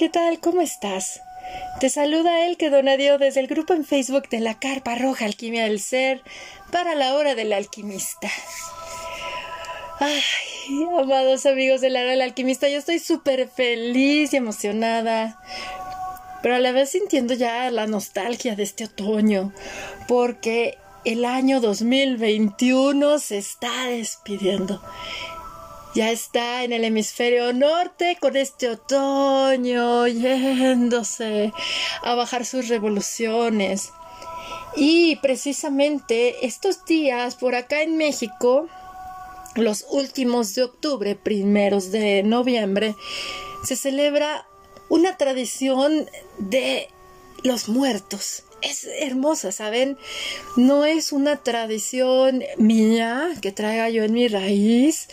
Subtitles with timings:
[0.00, 0.40] ¿qué tal?
[0.40, 1.20] ¿Cómo estás?
[1.78, 5.64] Te saluda el que donadio desde el grupo en Facebook de la Carpa Roja Alquimia
[5.64, 6.22] del Ser
[6.72, 8.30] para la hora del alquimista.
[9.98, 10.22] Ay,
[10.98, 15.38] amados amigos de la hora del alquimista, yo estoy súper feliz y emocionada,
[16.40, 19.52] pero a la vez sintiendo ya la nostalgia de este otoño,
[20.08, 24.82] porque el año 2021 se está despidiendo
[25.94, 31.52] ya está en el hemisferio norte con este otoño yéndose
[32.02, 33.92] a bajar sus revoluciones.
[34.76, 38.68] Y precisamente estos días por acá en México,
[39.56, 42.94] los últimos de octubre, primeros de noviembre,
[43.64, 44.46] se celebra
[44.88, 46.88] una tradición de
[47.42, 49.96] los muertos es hermosa, ¿saben?
[50.56, 55.08] No es una tradición mía que traiga yo en mi raíz,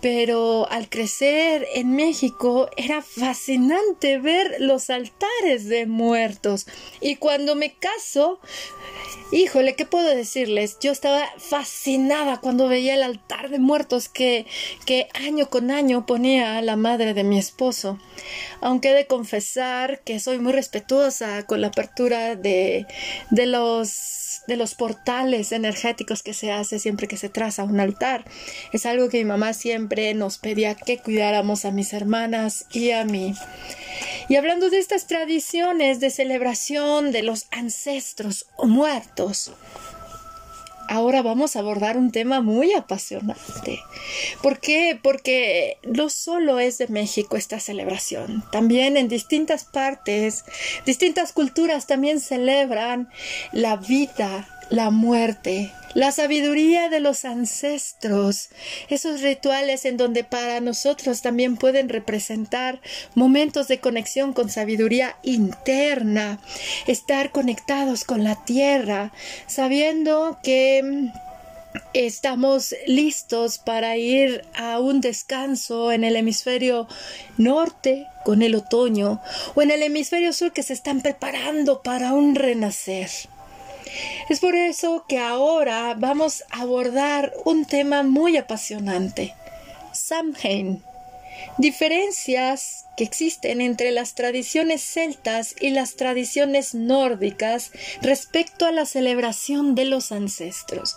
[0.00, 6.66] pero al crecer en México era fascinante ver los altares de muertos.
[7.00, 8.40] Y cuando me caso,
[9.32, 10.78] híjole, ¿qué puedo decirles?
[10.80, 14.46] Yo estaba fascinada cuando veía el altar de muertos que,
[14.84, 17.98] que año con año ponía la madre de mi esposo.
[18.60, 22.83] Aunque he de confesar que soy muy respetuosa con la apertura de
[23.30, 28.24] de, los, de los portales energéticos que se hace siempre que se traza un altar.
[28.72, 33.04] Es algo que mi mamá siempre nos pedía que cuidáramos a mis hermanas y a
[33.04, 33.34] mí.
[34.28, 39.52] Y hablando de estas tradiciones de celebración de los ancestros muertos,
[40.88, 43.80] ahora vamos a abordar un tema muy apasionante.
[44.42, 44.98] ¿Por qué?
[45.02, 50.44] Porque no solo es de México esta celebración, también en distintas partes,
[50.86, 53.08] distintas culturas también celebran
[53.52, 58.50] la vida, la muerte, la sabiduría de los ancestros,
[58.88, 62.80] esos rituales en donde para nosotros también pueden representar
[63.14, 66.40] momentos de conexión con sabiduría interna,
[66.86, 69.12] estar conectados con la tierra,
[69.46, 71.08] sabiendo que mm,
[71.92, 76.88] estamos listos para ir a un descanso en el hemisferio
[77.36, 79.20] norte con el otoño
[79.54, 83.10] o en el hemisferio sur que se están preparando para un renacer.
[84.28, 89.34] Es por eso que ahora vamos a abordar un tema muy apasionante,
[89.92, 90.82] Samhain.
[91.58, 97.70] Diferencias que existen entre las tradiciones celtas y las tradiciones nórdicas
[98.02, 100.96] respecto a la celebración de los ancestros.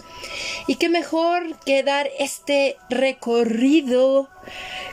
[0.67, 4.29] Y qué mejor que dar este recorrido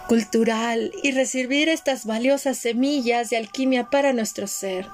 [0.08, 4.86] cultural y recibir estas valiosas semillas de alquimia para nuestro ser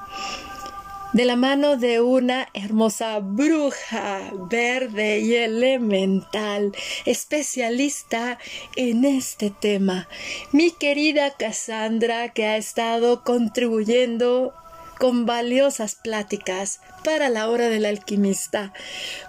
[1.13, 6.73] de la mano de una hermosa bruja verde y elemental,
[7.05, 8.39] especialista
[8.77, 10.09] en este tema,
[10.53, 14.55] mi querida Cassandra, que ha estado contribuyendo
[14.99, 18.73] con valiosas pláticas para la hora del alquimista.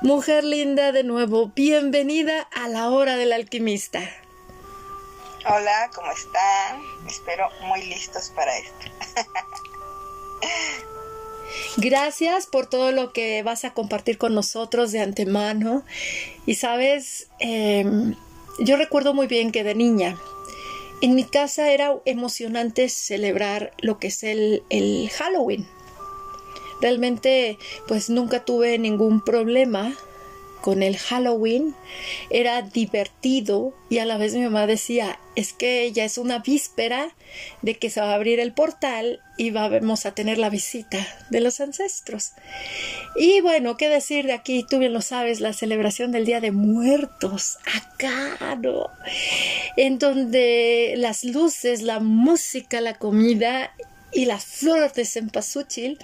[0.02, 4.02] Mujer linda, de nuevo, bienvenida a la hora del alquimista.
[5.48, 6.84] Hola, ¿cómo están?
[7.08, 8.86] Espero muy listos para esto.
[11.78, 15.84] Gracias por todo lo que vas a compartir con nosotros de antemano.
[16.46, 18.16] Y sabes, em,
[18.60, 20.18] yo recuerdo muy bien que de niña,
[21.02, 25.66] en mi casa era emocionante celebrar lo que es el, el Halloween.
[26.82, 29.96] Realmente, pues nunca tuve ningún problema
[30.62, 31.76] con el Halloween
[32.30, 37.14] era divertido y a la vez mi mamá decía es que ya es una víspera
[37.62, 41.40] de que se va a abrir el portal y vamos a tener la visita de
[41.40, 42.34] los ancestros.
[43.16, 46.52] Y bueno, qué decir de aquí, tú bien lo sabes, la celebración del Día de
[46.52, 48.90] Muertos, acá, ¿no?
[49.78, 53.74] En donde las luces, la música, la comida
[54.14, 55.98] y la flor de cempasúchil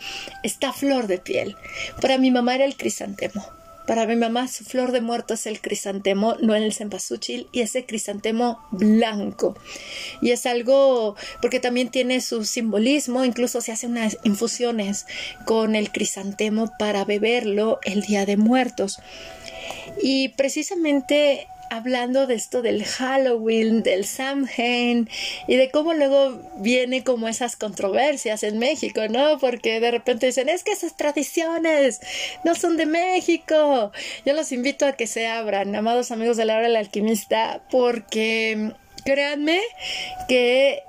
[0.44, 1.56] está flor de piel.
[2.02, 3.57] Para mi mamá era el crisantemo.
[3.88, 7.86] Para mi mamá su flor de muerto es el crisantemo, no el cempasúchil, y ese
[7.86, 9.58] crisantemo blanco.
[10.22, 15.06] Y es algo, porque también tiene su simbolismo, incluso se hacen unas infusiones
[15.46, 19.00] con el crisantemo para beberlo el día de muertos.
[20.02, 25.10] Y precisamente hablando de esto del Halloween, del Samhain
[25.48, 29.38] y de cómo luego viene como esas controversias en México, ¿no?
[29.40, 32.02] Porque de repente dicen, es que esas tradiciones
[32.44, 33.92] no son de México.
[34.26, 38.72] Yo los invito a que se abran, amados amigos de la hora del alquimista, porque
[39.04, 39.62] créanme
[40.28, 40.84] que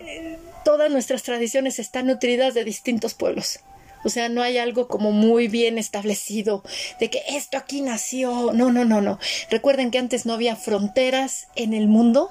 [0.00, 3.60] eh, todas nuestras tradiciones están nutridas de distintos pueblos.
[4.06, 6.62] O sea, no hay algo como muy bien establecido
[7.00, 8.52] de que esto aquí nació.
[8.52, 9.18] No, no, no, no.
[9.50, 12.30] Recuerden que antes no había fronteras en el mundo.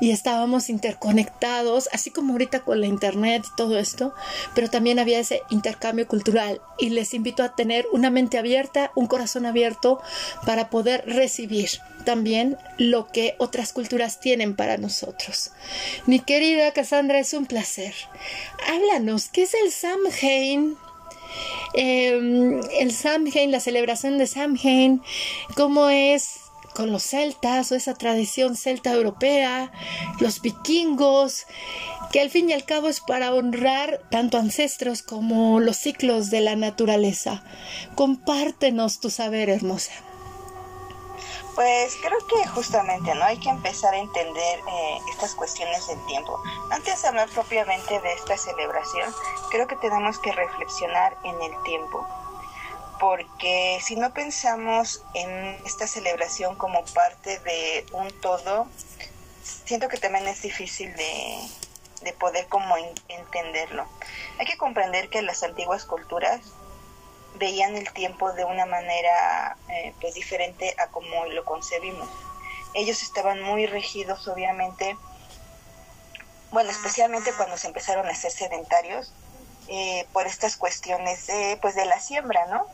[0.00, 4.14] y estábamos interconectados, así como ahorita con la internet y todo esto,
[4.54, 9.06] pero también había ese intercambio cultural y les invito a tener una mente abierta, un
[9.06, 10.00] corazón abierto
[10.46, 11.68] para poder recibir
[12.06, 15.50] también lo que otras culturas tienen para nosotros.
[16.06, 17.94] Mi querida Cassandra, es un placer.
[18.66, 20.78] Háblanos, ¿qué es el Samhain?
[21.74, 25.02] Eh, el Samhain, la celebración de Samhain,
[25.54, 26.40] cómo es
[26.74, 29.70] con los celtas o esa tradición celta europea,
[30.20, 31.46] los vikingos,
[32.12, 36.40] que al fin y al cabo es para honrar tanto ancestros como los ciclos de
[36.40, 37.42] la naturaleza.
[37.94, 39.92] Compártenos tu saber, hermosa.
[41.54, 46.40] Pues creo que justamente no hay que empezar a entender eh, estas cuestiones del tiempo.
[46.70, 49.14] Antes de hablar propiamente de esta celebración,
[49.50, 52.06] creo que tenemos que reflexionar en el tiempo
[53.02, 55.28] porque si no pensamos en
[55.66, 58.68] esta celebración como parte de un todo,
[59.42, 62.76] siento que también es difícil de, poder como
[63.08, 63.86] entenderlo.
[64.38, 66.40] Hay que comprender que las antiguas culturas
[67.34, 72.08] veían el tiempo de una manera eh, pues diferente a como lo concebimos.
[72.74, 74.96] Ellos estaban muy regidos, obviamente,
[76.50, 79.12] bueno, especialmente cuando se empezaron a ser sedentarios,
[79.68, 82.66] eh, por estas cuestiones de, pues, de la siembra, ¿no?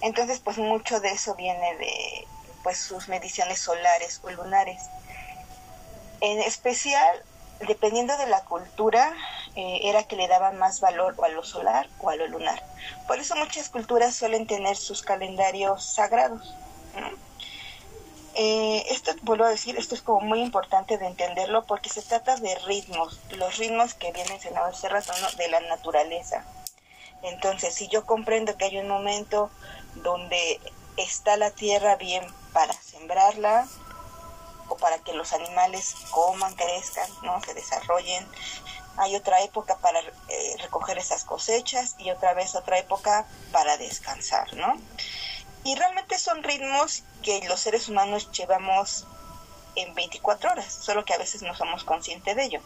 [0.00, 2.26] Entonces, pues mucho de eso viene de
[2.62, 4.82] pues sus mediciones solares o lunares.
[6.20, 7.24] En especial,
[7.66, 9.14] dependiendo de la cultura,
[9.56, 12.62] eh, era que le daban más valor o a lo solar o a lo lunar.
[13.06, 16.54] Por eso muchas culturas suelen tener sus calendarios sagrados.
[18.34, 22.36] Eh, esto, vuelvo a decir, esto es como muy importante de entenderlo porque se trata
[22.36, 26.44] de ritmos, los ritmos que vienen en hace rato, de la naturaleza.
[27.22, 29.50] Entonces, si yo comprendo que hay un momento
[29.94, 30.60] donde
[30.98, 33.66] está la tierra bien para sembrarla
[34.68, 37.40] o para que los animales coman, crezcan, ¿no?
[37.42, 38.26] se desarrollen.
[38.96, 44.54] Hay otra época para eh, recoger esas cosechas y otra vez otra época para descansar,
[44.54, 44.76] ¿no?
[45.64, 49.06] Y realmente son ritmos que los seres humanos llevamos
[49.74, 52.60] en 24 horas, solo que a veces no somos conscientes de ello.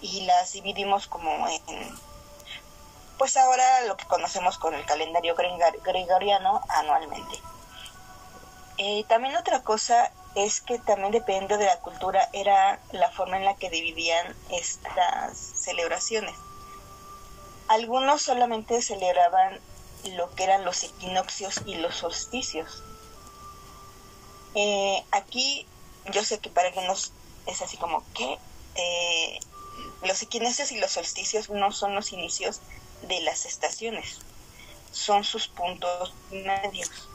[0.00, 1.96] Y las dividimos como en
[3.18, 7.40] pues ahora lo que conocemos con el calendario gregoriano anualmente.
[8.78, 13.46] Eh, también otra cosa es que también dependiendo de la cultura era la forma en
[13.46, 16.34] la que dividían estas celebraciones.
[17.68, 19.58] Algunos solamente celebraban
[20.12, 22.82] lo que eran los equinoccios y los solsticios.
[24.54, 25.66] Eh, aquí
[26.12, 27.12] yo sé que para algunos
[27.46, 28.38] es así como que
[28.74, 29.40] eh,
[30.02, 32.60] los equinoccios y los solsticios no son los inicios
[33.08, 34.18] de las estaciones.
[34.92, 37.08] Son sus puntos medios.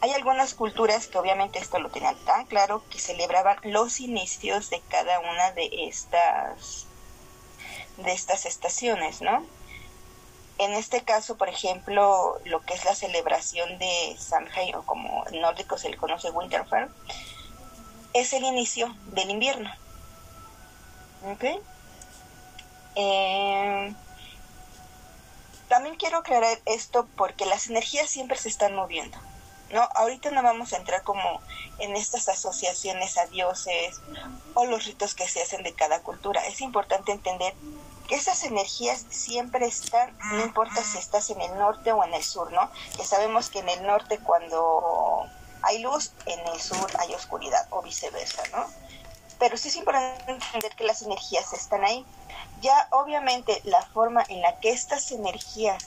[0.00, 4.80] Hay algunas culturas que obviamente esto lo tenían tan claro que celebraban los inicios de
[4.88, 6.86] cada una de estas
[7.96, 9.44] de estas estaciones, ¿no?
[10.58, 15.40] En este caso, por ejemplo, lo que es la celebración de Samhain o como en
[15.40, 16.88] nórdico se le conoce Winterfell,
[18.12, 19.70] es el inicio del invierno.
[22.94, 23.94] Eh,
[25.68, 29.18] también quiero aclarar esto porque las energías siempre se están moviendo.
[29.70, 29.88] ¿No?
[29.94, 31.40] Ahorita no vamos a entrar como
[31.78, 34.00] en estas asociaciones a dioses
[34.54, 36.46] o los ritos que se hacen de cada cultura.
[36.46, 37.54] Es importante entender
[38.08, 42.24] que esas energías siempre están, no importa si estás en el norte o en el
[42.24, 42.70] sur, ¿no?
[42.96, 45.26] Que sabemos que en el norte cuando
[45.62, 48.66] hay luz, en el sur hay oscuridad o viceversa, ¿no?
[49.38, 52.04] Pero sí es importante entender que las energías están ahí.
[52.62, 55.84] Ya obviamente la forma en la que estas energías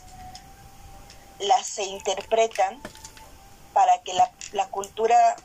[1.39, 2.79] las se interpretan
[3.73, 5.35] para que la, la cultura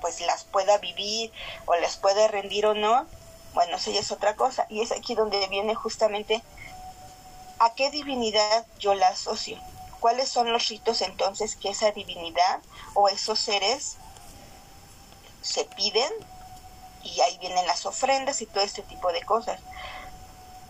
[0.00, 1.32] pues las pueda vivir
[1.66, 3.06] o las pueda rendir o no,
[3.54, 4.66] bueno, eso ya es otra cosa.
[4.68, 6.42] Y es aquí donde viene justamente
[7.58, 9.58] a qué divinidad yo la asocio.
[10.00, 12.60] ¿Cuáles son los ritos entonces que esa divinidad
[12.94, 13.96] o esos seres
[15.42, 16.12] se piden?
[17.02, 19.60] Y ahí vienen las ofrendas y todo este tipo de cosas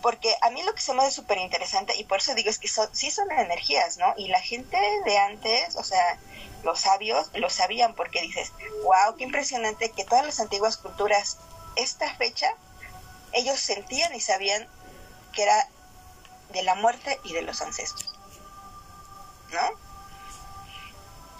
[0.01, 2.59] porque a mí lo que se me hace súper interesante y por eso digo es
[2.59, 4.13] que sí son energías, ¿no?
[4.17, 6.17] Y la gente de antes, o sea,
[6.63, 8.53] los sabios lo sabían porque dices,
[8.83, 11.37] wow, qué impresionante que todas las antiguas culturas,
[11.75, 12.53] esta fecha,
[13.33, 14.67] ellos sentían y sabían
[15.33, 15.67] que era
[16.49, 18.17] de la muerte y de los ancestros,
[19.51, 19.89] ¿no?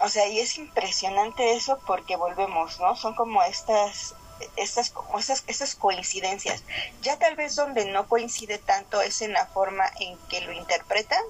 [0.02, 2.96] O sea, y es impresionante eso porque volvemos, ¿no?
[2.96, 4.16] Son como estas
[4.56, 6.64] estas, esas, esas coincidencias.
[7.02, 11.24] Ya tal vez donde no coincide tanto es en la forma en que lo interpretan,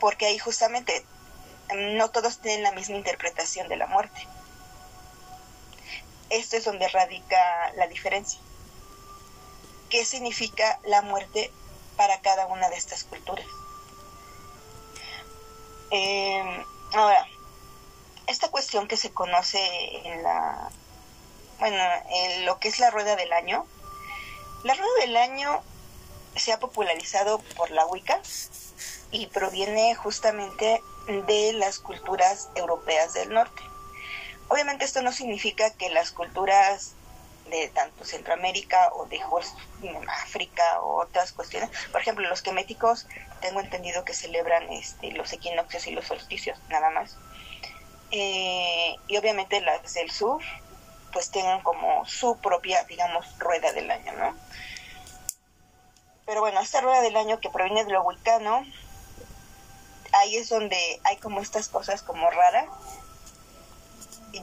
[0.00, 1.04] porque ahí justamente
[1.74, 4.26] no todos tienen la misma interpretación de la muerte.
[6.30, 8.40] esto es donde radica la diferencia.
[9.90, 11.52] ¿Qué significa la muerte
[11.96, 13.46] para cada una de estas culturas?
[15.90, 16.64] Em,
[16.94, 17.26] ahora,
[18.26, 19.60] esta cuestión que se conoce
[20.08, 20.70] en la,
[21.62, 23.64] bueno, en lo que es la rueda del año,
[24.64, 25.62] la rueda del año
[26.34, 28.20] se ha popularizado por la Wicca
[29.12, 33.62] y proviene justamente de las culturas europeas del norte.
[34.48, 36.94] Obviamente esto no significa que las culturas
[37.48, 39.20] de tanto Centroamérica o de
[40.08, 43.06] África o otras cuestiones, por ejemplo, los queméticos
[43.40, 47.16] tengo entendido que celebran este, los equinoccios y los solsticios, nada más.
[48.10, 50.42] Eh, y obviamente las del sur,
[51.12, 54.36] pues tienen como su propia, digamos, rueda del año, ¿no?
[56.26, 58.64] Pero bueno, esta rueda del año que proviene de lo vulcano,
[60.12, 62.66] ahí es donde hay como estas cosas como raras.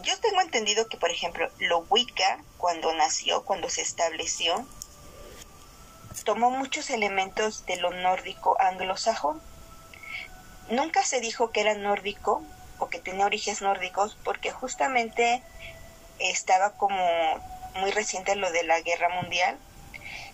[0.03, 4.65] Yo tengo entendido que, por ejemplo, lo Wicca, cuando nació, cuando se estableció,
[6.23, 9.41] tomó muchos elementos de lo nórdico anglosajón.
[10.69, 12.43] Nunca se dijo que era nórdico
[12.77, 15.41] o que tenía orígenes nórdicos porque justamente
[16.19, 16.97] estaba como
[17.75, 19.57] muy reciente lo de la guerra mundial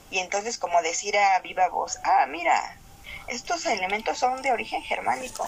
[0.09, 2.77] y entonces como decir a viva voz, ah, mira,
[3.27, 5.47] estos elementos son de origen germánico.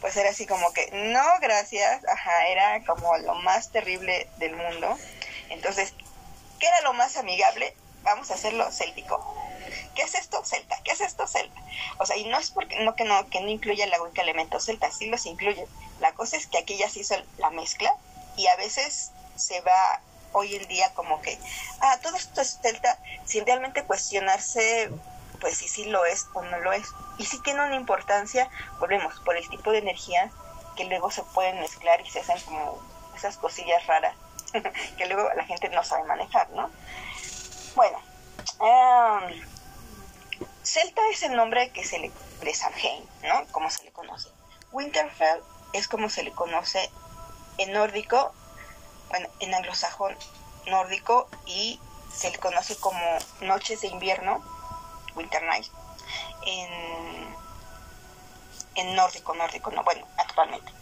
[0.00, 4.98] Pues era así como que, no, gracias, ajá, era como lo más terrible del mundo.
[5.50, 5.94] Entonces,
[6.58, 7.76] ¿qué era lo más amigable?
[8.02, 9.22] Vamos a hacerlo céltico.
[9.94, 10.42] ¿Qué es esto?
[10.44, 10.76] Celta.
[10.82, 11.26] ¿Qué es esto?
[11.26, 11.60] Celta.
[11.98, 14.58] O sea, y no es porque no que no que no incluya la única elemento
[14.58, 15.66] celta, sí los incluye.
[16.00, 17.94] La cosa es que aquí ya se hizo la mezcla
[18.36, 20.00] y a veces se va
[20.32, 21.38] hoy en día como que,
[21.80, 24.90] ah, todo esto es celta, sin realmente cuestionarse
[25.42, 26.86] pues si sí lo es o no lo es.
[27.18, 28.48] Y si tiene una importancia,
[28.78, 30.30] volvemos, por el tipo de energía
[30.76, 32.80] que luego se pueden mezclar y se hacen como
[33.14, 34.14] esas cosillas raras
[34.96, 36.70] que luego la gente no sabe manejar, ¿no?
[37.74, 37.98] Bueno,
[38.60, 39.42] em,
[40.62, 43.46] Celta es el nombre que se le de Samhain, ¿no?
[43.50, 44.28] Como se le conoce.
[44.70, 45.40] Winterfell
[45.72, 46.90] es como se le conoce
[47.58, 48.32] en nórdico,
[49.40, 50.16] en anglosajón
[50.66, 51.80] nórdico y
[52.12, 53.00] se le conoce como
[53.40, 54.42] noches de invierno
[55.14, 55.66] Winter Night
[56.44, 57.34] en,
[58.74, 60.72] en nórdico, nórdico, no, bueno, actualmente.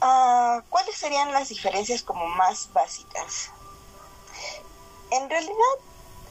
[0.00, 3.50] Ah, ¿Cuáles serían las diferencias como más básicas?
[5.10, 5.54] En realidad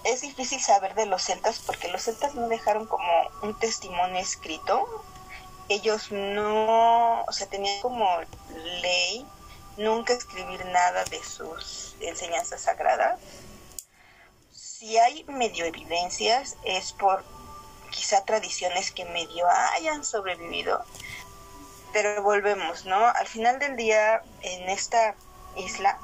[0.03, 5.03] es difícil saber de los celtas porque los celtas no dejaron como un testimonio escrito.
[5.69, 8.05] Ellos no, o sea, tenían como
[8.81, 9.25] ley
[9.77, 13.19] nunca escribir nada de sus enseñanzas sagradas
[14.83, 17.23] si hay medio evidencias es por
[17.89, 20.83] quizá tradiciones que medio hayan sobrevivido,
[21.93, 23.07] pero volvemos, ¿no?
[23.07, 25.15] Al final del día, en esta
[25.55, 25.97] isla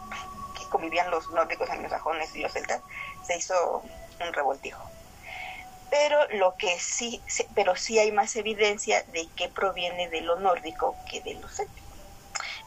[0.58, 2.82] que convivían los nórdicos, anglosajones y los celtas,
[3.28, 3.84] se hizo
[4.26, 4.82] un revoltijo.
[5.90, 7.22] Pero lo que sí,
[7.56, 11.89] pero sí hay más evidencia de que proviene de lo nórdico que de lo céltico.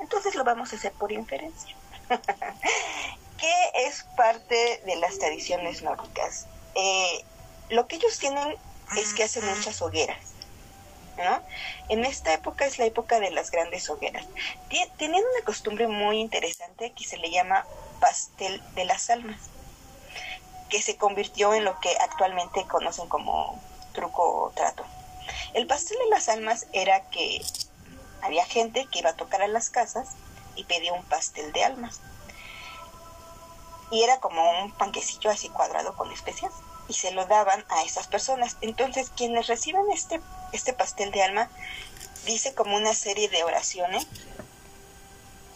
[0.02, 1.75] Entonces lo vamos a hacer por inferencia.
[3.38, 6.47] ¿Qué es parte de las tradiciones nórdicas?
[6.75, 7.25] Eh,
[7.71, 8.56] lo que ellos tienen
[8.99, 10.18] es que hacen muchas hogueras.
[11.16, 11.40] ¿no?
[11.88, 14.26] En esta época es la época de las grandes hogueras.
[14.68, 17.64] Tienen una costumbre muy interesante que se le llama
[18.00, 19.40] pastel de las almas,
[20.68, 23.61] que se convirtió en lo que actualmente conocen como
[23.92, 24.85] truco o trato.
[25.54, 27.40] El pastel de las almas era que
[28.23, 30.09] había gente que iba a tocar a las casas
[30.57, 32.00] y pedía un pastel de almas
[33.93, 36.52] y era como un panquecillo así cuadrado con especias
[36.88, 38.57] y se lo daban a esas personas.
[38.62, 40.21] Entonces, quienes reciben este,
[40.52, 41.50] este pastel de alma,
[42.25, 44.07] dice como una serie de oraciones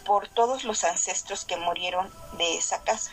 [0.05, 3.11] por todos los ancestros que murieron de esa casa.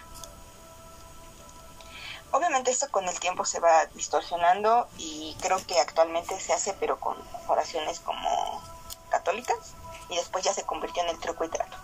[2.31, 6.99] Obviamente esto con el tiempo se va distorsionando y creo que actualmente se hace pero
[6.99, 7.15] con
[7.47, 8.52] oraciones como
[10.09, 11.77] y después ya se convirtió en el truco y trato.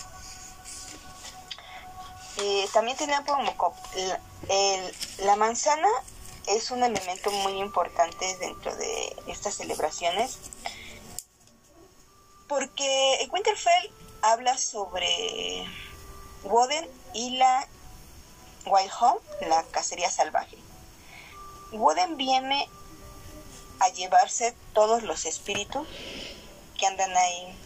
[2.73, 3.53] También tenía como
[5.19, 5.89] la manzana
[6.47, 10.37] es un elemento muy importante dentro de estas celebraciones
[12.47, 13.91] porque Winterfell
[14.21, 15.67] habla sobre
[16.43, 17.67] Woden y la
[18.65, 20.57] Wild Home, la cacería salvaje.
[21.71, 22.67] Woden viene
[23.79, 25.87] a llevarse todos los espíritus
[26.79, 27.57] que andan ahí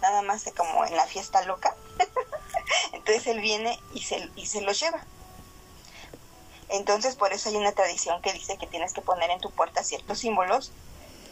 [0.00, 1.76] nada más como en la fiesta loca
[2.92, 5.04] Entonces él viene y se, y se los lleva.
[6.68, 9.82] Entonces por eso hay una tradición que dice que tienes que poner en tu puerta
[9.82, 10.72] ciertos símbolos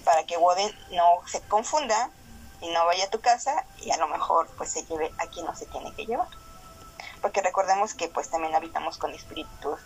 [0.05, 2.11] para que Woden no se confunda
[2.61, 5.47] y no vaya a tu casa y a lo mejor pues se lleve a quien
[5.47, 6.29] no se tiene que llevar.
[7.23, 9.81] Porque recordemos que pues también habitamos con espíritus,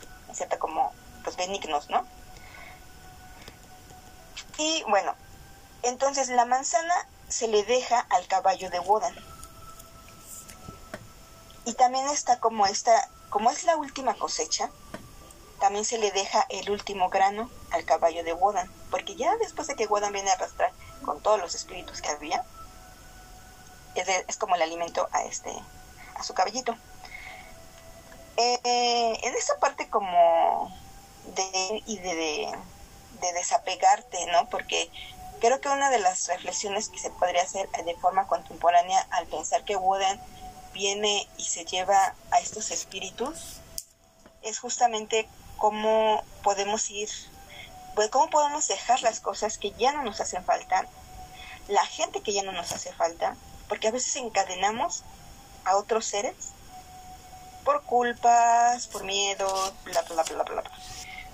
[0.58, 2.06] como pues benignos, ¿no?
[4.58, 5.14] Y bueno,
[5.84, 6.94] entonces la manzana
[7.28, 9.14] se le deja al caballo de Wodan.
[11.64, 14.70] Y también está como esta, como es la última cosecha,
[15.60, 19.76] también se le deja el último grano al caballo de Wodan, porque ya después de
[19.76, 20.72] que Wodan viene a arrastrar
[21.04, 22.44] con todos los espíritus que había,
[23.94, 25.52] es, como el alimento a este,
[26.16, 26.76] a su caballito.
[28.36, 30.68] Eh, en esta parte como
[31.36, 32.52] de y de,
[33.20, 34.48] de, desapegarte, ¿no?
[34.50, 34.90] Porque
[35.44, 39.62] creo que una de las reflexiones que se podría hacer de forma contemporánea al pensar
[39.62, 40.18] que Woden
[40.72, 43.60] viene y se lleva a estos espíritus
[44.40, 47.10] es justamente cómo podemos ir,
[47.94, 50.86] pues cómo podemos dejar las cosas que ya no nos hacen falta,
[51.68, 53.36] la gente que ya no nos hace falta,
[53.68, 55.02] porque a veces encadenamos
[55.66, 56.36] a otros seres
[57.66, 60.70] por culpas, por miedo, bla, bla, bla, bla, bla.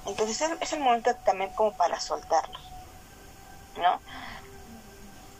[0.06, 2.69] Entonces es, el momento también como para soltarlos,
[3.76, 4.00] ¿no?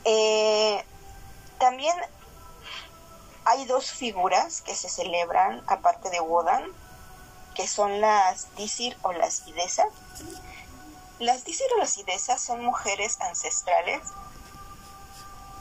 [0.04, 0.84] Eh,
[1.58, 1.94] también
[3.44, 6.64] hay dos figuras que se celebran aparte de Wodan,
[7.54, 9.88] que son las Disir o las Idesas.
[11.18, 14.00] Las Disir o las Idesas son mujeres ancestrales,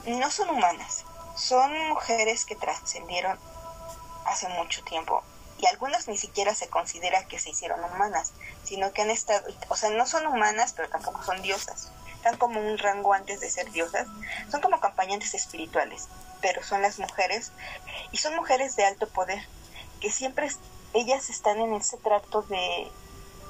[0.06, 1.04] no son humanas,
[1.36, 3.38] son mujeres que trascendieron
[4.24, 5.22] hace mucho tiempo
[5.60, 8.32] y algunas ni siquiera se considera que se hicieron humanas,
[8.64, 11.90] sino que han estado, o sea, no son humanas, pero tampoco son diosas.
[12.20, 14.06] Están como un rango antes de ser diosas.
[14.50, 16.06] Son como acompañantes espirituales,
[16.42, 17.50] pero son las mujeres
[18.12, 19.42] y son mujeres de alto poder,
[20.02, 20.50] que siempre
[20.92, 22.92] ellas están en ese trato de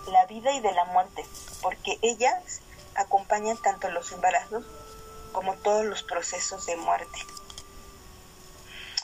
[0.06, 1.26] la vida y de la muerte,
[1.62, 2.60] porque ellas
[2.94, 4.64] acompañan tanto los embarazos
[5.32, 7.18] como todos los procesos de muerte.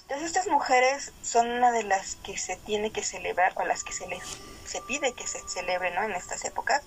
[0.02, 3.92] Entonces estas mujeres son una de las que se tiene que celebrar o las que
[3.92, 4.22] se les
[4.64, 6.04] se pide que se celebre ¿no?
[6.04, 6.82] en estas épocas.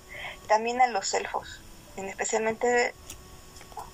[0.47, 1.59] También a los elfos,
[1.97, 2.93] especialmente,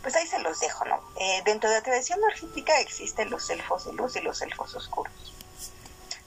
[0.01, 1.01] pues ahí se los dejo, ¿no?
[1.19, 5.33] Eh, dentro de la tradición argética existen los elfos de luz y los elfos oscuros.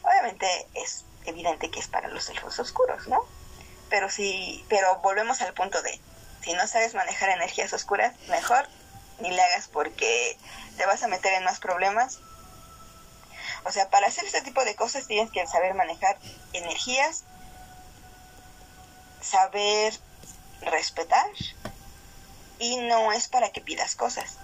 [0.03, 3.25] Obviamente es evidente que es para los elfos oscuros, ¿no?
[3.91, 6.01] Pero si, pero volvemos al punto de,
[6.43, 8.69] si no sabes manejar energías oscuras, mejor
[9.21, 10.37] ni le hagas porque
[10.77, 12.21] te vas a meter en más problemas
[13.65, 16.19] o sea, para hacer este tipo de cosas tienes que saber manejar
[16.53, 17.25] energías,
[19.21, 19.95] saber
[20.61, 21.31] respetar
[22.59, 24.39] y no es para que pidas cosas.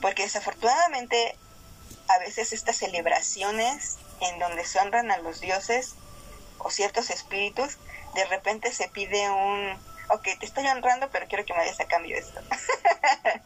[0.00, 1.36] Porque desafortunadamente
[2.08, 5.94] a veces estas celebraciones en donde se honran a los dioses
[6.58, 7.78] o ciertos espíritus,
[8.14, 9.72] de repente se pide un,
[10.10, 12.40] ok, te estoy honrando, pero quiero que me des a cambio esto.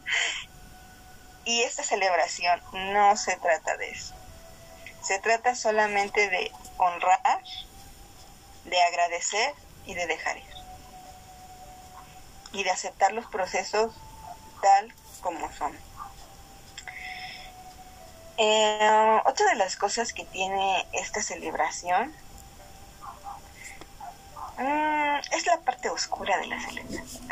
[1.45, 2.61] y esta celebración
[2.93, 4.15] no se trata de eso.
[5.03, 7.43] Se trata solamente de honrar,
[8.65, 9.55] de agradecer
[9.87, 10.50] y de dejar ir.
[12.53, 13.93] Y de aceptar los procesos
[14.61, 15.77] tal como son.
[18.37, 22.15] Eh, otra de las cosas que tiene esta celebración
[24.57, 27.29] mm, es la parte oscura de la celebración.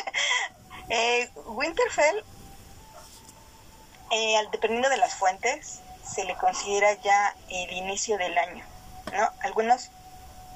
[0.90, 2.22] eh, Winterfell,
[4.10, 8.64] eh, dependiendo de las fuentes, se le considera ya el inicio del año,
[9.12, 9.30] ¿no?
[9.40, 9.90] Algunos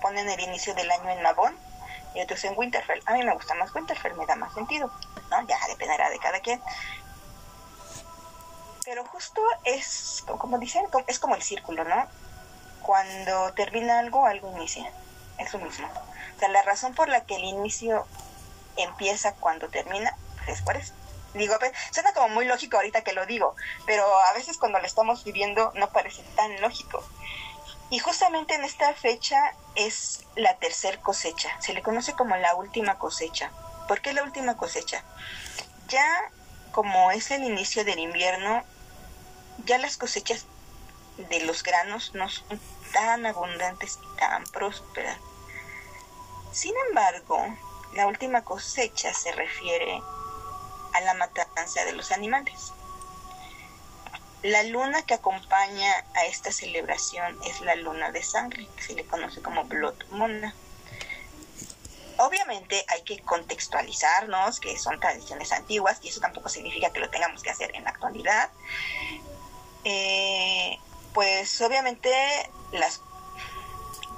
[0.03, 1.66] ponen el inicio del año en Nabón
[2.17, 3.03] y otros en Winterfell.
[3.05, 4.91] A mí me gusta más Winterfell, me da más sentido,
[5.31, 5.47] ¿no?
[5.47, 6.63] Ya dependerá de cada quien.
[8.85, 12.07] Pero justo es, como dicen, es como el círculo, ¿no?
[12.83, 14.91] Cuando termina algo, algo inicia.
[15.39, 15.87] Es lo mismo.
[15.89, 18.07] O sea, la razón por la que el inicio
[18.77, 20.95] empieza cuando termina, pues es por eso.
[21.35, 21.55] Digo,
[21.91, 25.71] suena como muy lógico ahorita que lo digo, pero a veces cuando lo estamos viviendo
[25.75, 27.05] no parece tan lógico.
[27.91, 32.99] Y justamente en esta fecha es la tercer cosecha, se le conoce como la última
[32.99, 33.53] cosecha.
[33.87, 35.05] ¿Por qué la última cosecha?
[35.89, 36.31] Ya
[36.73, 38.65] como es el inicio del invierno,
[39.65, 40.47] ya las cosechas
[41.17, 42.61] de los granos no son
[42.93, 45.19] tan abundantes y tan prósperas.
[46.53, 47.39] Sin embargo,
[47.95, 50.03] la última cosecha se refiere
[50.93, 52.73] a la matanza de los animales.
[54.43, 59.05] La luna que acompaña a esta celebración es la luna de sangre, que se le
[59.05, 60.53] conoce como Blood Moon.
[62.19, 67.43] Obviamente hay que contextualizarnos que son tradiciones antiguas y eso tampoco significa que lo tengamos
[67.43, 68.51] que hacer en la actualidad.
[69.85, 70.79] Eh,
[71.13, 72.11] pues obviamente
[72.73, 73.01] las,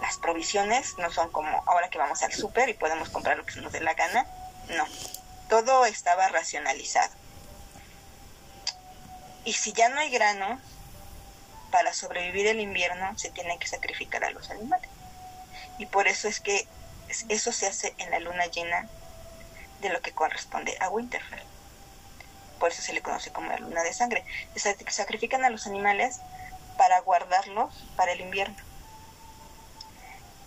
[0.00, 3.60] las provisiones no son como ahora que vamos al súper y podemos comprar lo que
[3.60, 4.26] nos dé la gana.
[4.68, 4.84] No,
[5.48, 7.12] todo estaba racionalizado.
[9.48, 10.60] Y si ya no hay grano,
[11.70, 14.90] para sobrevivir el invierno se tienen que sacrificar a los animales.
[15.78, 16.68] Y por eso es que
[17.30, 18.86] eso se hace en la luna llena
[19.80, 21.42] de lo que corresponde a Winterfell.
[22.60, 24.22] Por eso se le conoce como la luna de sangre.
[24.54, 26.20] Sacrifican a los animales
[26.76, 28.62] para guardarlos para el invierno.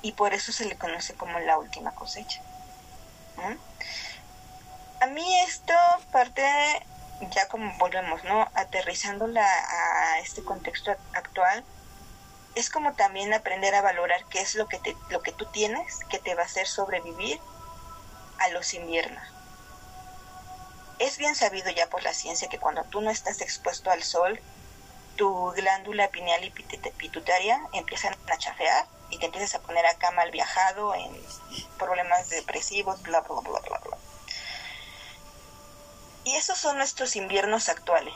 [0.04, 2.40] Y por eso se le conoce como la última cosecha.
[5.00, 5.74] A mí esto
[6.12, 6.44] parte
[7.30, 8.50] ya como volvemos, ¿no?
[8.56, 11.64] Aterrizándola a este contexto actual,
[12.56, 16.00] es como también aprender a valorar qué es lo que, te, lo que tú tienes
[16.10, 17.40] que te va a hacer sobrevivir
[18.40, 19.24] a los inviernos.
[21.00, 24.40] Es bien sabido ya por la ciencia que cuando tú no estás expuesto al sol,
[25.16, 30.32] tu glándula pineal y pituitaria empiezan a chafear y te empiezas a poner acá mal
[30.32, 31.12] viajado en
[31.78, 33.98] problemas depresivos, bla, bla, bla, bla, bla.
[36.24, 38.14] Y esos son nuestros inviernos actuales.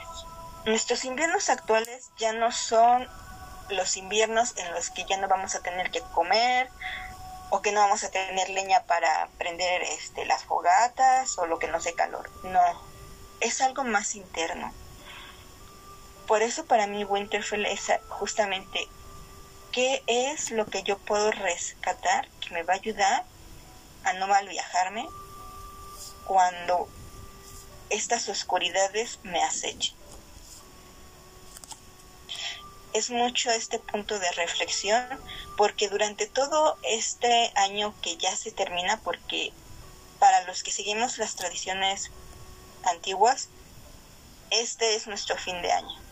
[0.65, 3.07] Nuestros inviernos actuales ya no son
[3.69, 6.69] los inviernos en los que ya no vamos a tener que comer
[7.49, 11.67] o que no vamos a tener leña para prender este, las fogatas o lo que
[11.67, 12.29] no sé calor.
[12.43, 12.61] No,
[13.39, 14.73] es algo más interno.
[16.27, 18.87] Por eso para mí Winterfell es justamente
[19.71, 23.23] qué es lo que yo puedo rescatar que me va a ayudar
[24.03, 25.07] a no mal viajarme
[26.25, 26.87] cuando
[27.89, 29.95] estas oscuridades me acechen.
[32.93, 35.05] Es mucho este punto de reflexión
[35.57, 39.51] porque durante todo este año que ya se termina, porque
[40.19, 42.11] para los que seguimos las tradiciones
[42.83, 43.49] antiguas,
[44.49, 46.05] este es nuestro fin de año.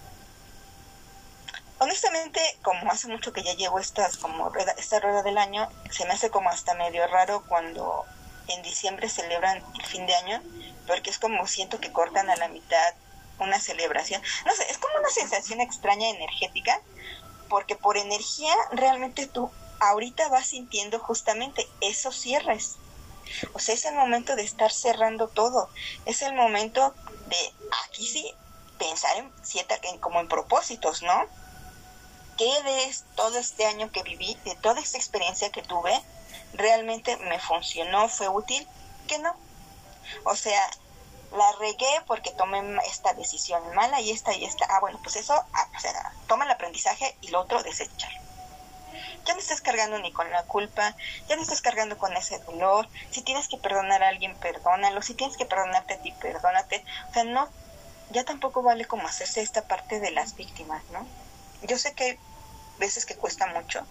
[1.80, 6.14] Honestamente, como hace mucho que ya llevo estas como esta rueda del año, se me
[6.14, 8.06] hace como hasta medio raro cuando
[8.48, 10.42] en diciembre celebran el fin de año,
[10.88, 12.94] porque es como siento que cortan a la mitad
[13.40, 14.22] una celebración.
[14.46, 16.82] No sé, es como una sensación extraña energética,
[17.50, 22.78] porque por energía realmente tú ahorita vas sintiendo justamente esos cierres.
[23.54, 25.70] O sea, es el momento de estar cerrando todo.
[26.06, 26.94] Es el momento
[27.28, 27.54] de,
[27.86, 28.34] aquí sí,
[28.78, 29.32] pensar en,
[29.84, 31.26] en como en propósitos, ¿no?
[32.38, 35.94] ¿Qué de todo este año que viví, de toda esta experiencia que tuve,
[36.54, 38.68] realmente me funcionó, fue útil?
[39.08, 39.36] Que no.
[40.26, 40.62] O sea,
[41.36, 44.66] la regué porque tomé esta decisión mala y esta y esta.
[44.70, 48.22] Ah, bueno, pues eso, ah, o sea, toma el aprendizaje y lo otro, desecharlo.
[49.26, 50.96] Ya no estás cargando ni con la culpa,
[51.28, 52.90] ya no estás cargando con ese dolor.
[53.10, 55.02] Si tienes que perdonar a alguien, perdónalo.
[55.02, 56.84] Si tienes que perdonarte a ti, perdónate.
[57.10, 57.50] O sea, no,
[58.12, 61.08] ya tampoco vale como hacerse esta parte de las víctimas, ¿no?
[61.64, 62.20] Yo sé que
[62.78, 63.86] veces que cuesta mucho,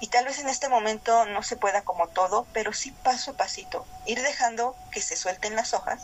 [0.00, 3.36] y tal vez en este momento no se pueda como todo, pero sí paso a
[3.36, 6.02] pasito, ir dejando que se suelten las hojas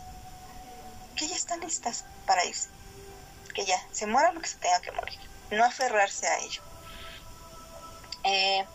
[1.16, 2.68] que ya están listas para irse.
[3.54, 5.18] Que ya se muera lo que se tenga que morir.
[5.50, 6.62] No aferrarse a ello.
[8.24, 8.66] Eh,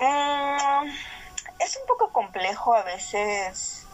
[0.00, 0.88] mm,
[1.58, 3.84] es un poco complejo a veces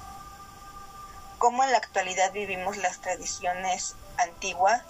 [1.38, 4.83] cómo en la actualidad vivimos las tradiciones antiguas,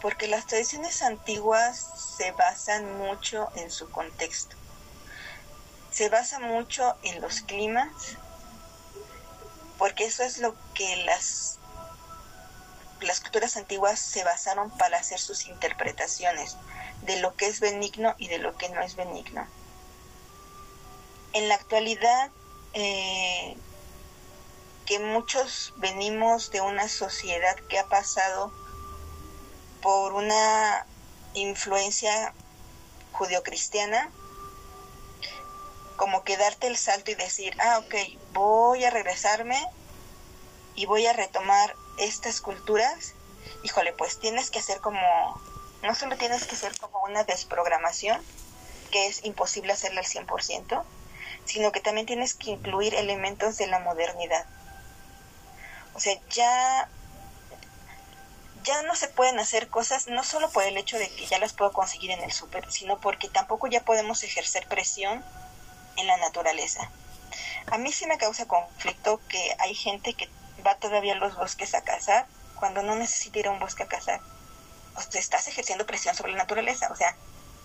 [0.00, 4.56] porque las tradiciones antiguas se basan mucho en su contexto.
[5.90, 7.88] Se basa mucho en los climas,
[9.78, 11.58] porque eso es lo que las,
[13.00, 16.56] las culturas antiguas se basaron para hacer sus interpretaciones
[17.02, 19.46] de lo que es benigno y de lo que no es benigno.
[21.32, 22.30] En la actualidad,
[22.74, 23.56] eh,
[24.86, 28.52] que muchos venimos de una sociedad que ha pasado
[29.86, 30.84] por una
[31.34, 32.34] influencia
[33.12, 34.10] judeocristiana,
[35.94, 37.94] como que darte el salto y decir, ah, ok,
[38.32, 39.64] voy a regresarme
[40.74, 43.14] y voy a retomar estas culturas,
[43.62, 44.98] híjole, pues tienes que hacer como,
[45.84, 48.20] no solo tienes que hacer como una desprogramación,
[48.90, 50.82] que es imposible hacerla al 100%,
[51.44, 54.46] sino que también tienes que incluir elementos de la modernidad.
[55.94, 56.90] O sea, ya
[58.66, 61.52] ya no se pueden hacer cosas no solo por el hecho de que ya las
[61.52, 65.24] puedo conseguir en el súper, sino porque tampoco ya podemos ejercer presión
[65.96, 66.90] en la naturaleza.
[67.70, 70.28] A mí sí me causa conflicto que hay gente que
[70.66, 72.26] va todavía a los bosques a cazar
[72.56, 74.20] cuando no necesita ir a un bosque a cazar.
[74.96, 76.90] O sea, estás ejerciendo presión sobre la naturaleza.
[76.90, 77.16] O sea,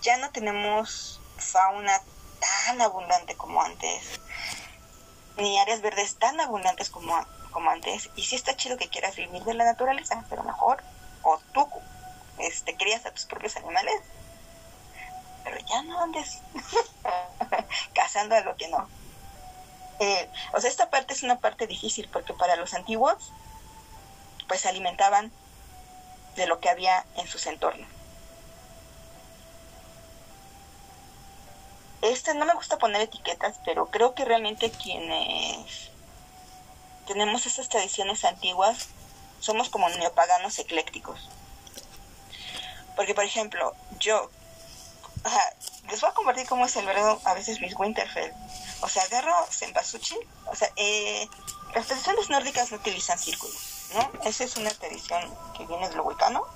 [0.04, 2.00] ya no tenemos fauna
[2.40, 4.20] tan abundante como antes,
[5.38, 8.10] ni áreas verdes tan abundantes como, como antes.
[8.16, 10.82] Y sí está chido que quieras vivir de la naturaleza, pero mejor,
[11.24, 11.68] o tú
[12.40, 14.02] este, crías a tus propios animales,
[15.44, 16.40] pero ya no andes
[17.94, 18.88] cazando a lo que no.
[20.00, 23.32] Eh, o sea, esta parte es una parte difícil porque para los antiguos
[24.48, 25.32] pues se alimentaban
[26.36, 27.88] de lo que había en sus entornos.
[32.02, 35.91] Este no me gusta poner etiquetas, pero creo que realmente quienes
[37.12, 38.88] tenemos esas tradiciones antiguas
[39.42, 41.30] somos como neopaganos eclécticos.
[42.96, 44.30] Porque, por ejemplo, yo
[45.90, 48.32] les voy a compartir cómo es el verano a veces mis Winterfell.
[48.82, 50.20] O sea, agarro cempasúchil.
[50.48, 51.28] O sea, eh,
[51.76, 54.12] las tradiciones nórdicas no utilizan círculos, ¿no?
[54.24, 55.22] Esa es una tradición
[55.58, 56.48] que viene de lo.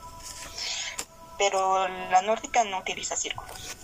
[1.38, 3.76] Pero la nórdica no utiliza círculos.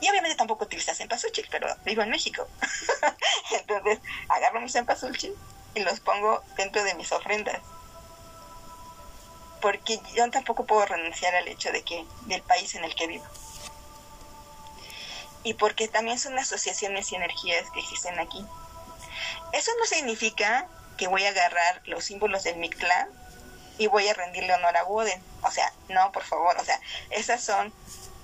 [0.00, 2.46] Y obviamente tampoco utiliza cempasúchil, pero vivo en México.
[3.50, 5.34] Entonces, agarro mi cempasúchil
[5.74, 7.60] y los pongo dentro de mis ofrendas
[9.60, 13.24] porque yo tampoco puedo renunciar al hecho de que del país en el que vivo.
[15.42, 18.44] Y porque también son asociaciones y energías que existen aquí.
[19.52, 23.08] Eso no significa que voy a agarrar los símbolos del Mictlán
[23.78, 25.22] y voy a rendirle honor a Woden.
[25.42, 26.56] O sea, no, por favor.
[26.58, 26.78] O sea,
[27.10, 27.72] esas son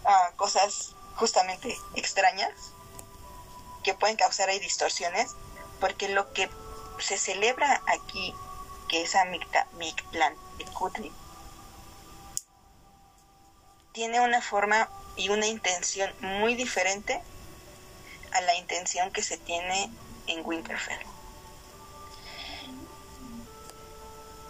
[0.05, 2.53] ah, cosas justamente extrañas
[3.83, 5.35] que pueden causar distorsiones,
[5.81, 6.49] porque lo que
[6.99, 8.35] se celebra aquí,
[8.89, 9.15] que es
[10.73, 11.13] Kutli,
[13.93, 17.23] tiene una forma y una intención muy diferente
[18.33, 19.91] a la intención que se tiene
[20.27, 21.07] en Winterfell.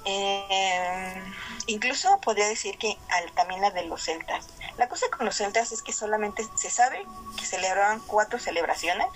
[0.04, 1.22] Eh,
[1.66, 4.46] incluso podría decir que al, también la de los celtas.
[4.78, 7.04] La cosa con los celtas es que solamente se sabe
[7.38, 9.08] que celebraban cuatro celebraciones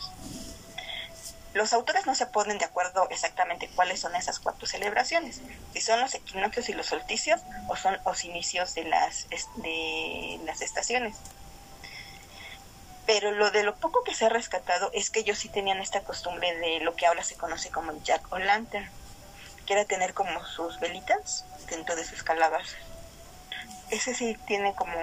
[1.52, 5.40] los autores no se ponen de acuerdo exactamente cuáles son esas cuatro celebraciones,
[5.72, 10.60] si son los equinoccios y los solsticios o son los inicios de las, de las
[10.60, 11.16] estaciones.
[13.04, 16.04] Pero lo de lo poco que se ha rescatado es que ellos sí tenían esta
[16.04, 18.88] costumbre de lo que ahora se conoce como el Jack o Lantern,
[19.66, 22.76] que era tener como sus velitas dentro de sus calabazas.
[23.90, 24.94] Ese sí tiene como,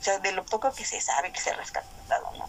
[0.00, 2.48] o sea, de lo poco que se sabe que se ha rescatado, ¿no?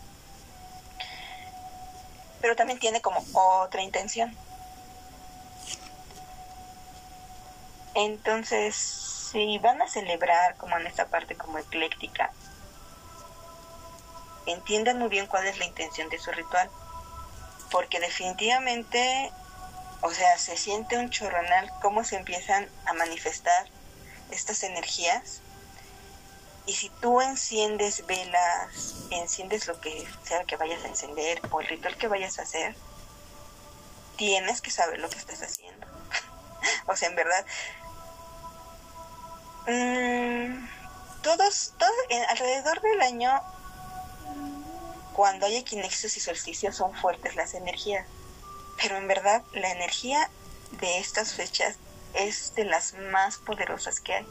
[2.41, 4.35] pero también tiene como otra intención.
[7.93, 12.31] Entonces, si van a celebrar como en esta parte como ecléctica,
[14.47, 16.69] entiendan muy bien cuál es la intención de su ritual,
[17.69, 19.31] porque definitivamente,
[20.01, 23.67] o sea, se siente un chorronal cómo se empiezan a manifestar
[24.31, 25.40] estas energías
[26.65, 31.67] y si tú enciendes velas, enciendes lo que sea que vayas a encender o el
[31.67, 32.75] ritual que vayas a hacer,
[34.15, 35.87] tienes que saber lo que estás haciendo.
[36.87, 37.45] o sea, en verdad,
[39.67, 40.67] mmm,
[41.23, 41.95] todos, todos
[42.29, 43.41] alrededor del año,
[45.13, 48.05] cuando hay equinoccios y solsticios, son fuertes las energías.
[48.81, 50.29] Pero en verdad, la energía
[50.79, 51.75] de estas fechas
[52.13, 54.27] es de las más poderosas que hay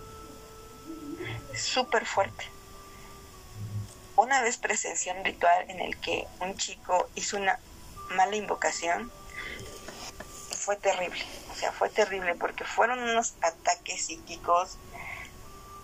[1.54, 2.44] súper fuerte.
[4.16, 7.58] Una vez presencié un ritual en el que un chico hizo una
[8.10, 9.10] mala invocación.
[10.50, 14.76] Fue terrible, o sea, fue terrible porque fueron unos ataques psíquicos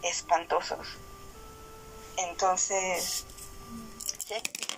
[0.03, 0.87] espantosos.
[2.19, 3.25] Entonces,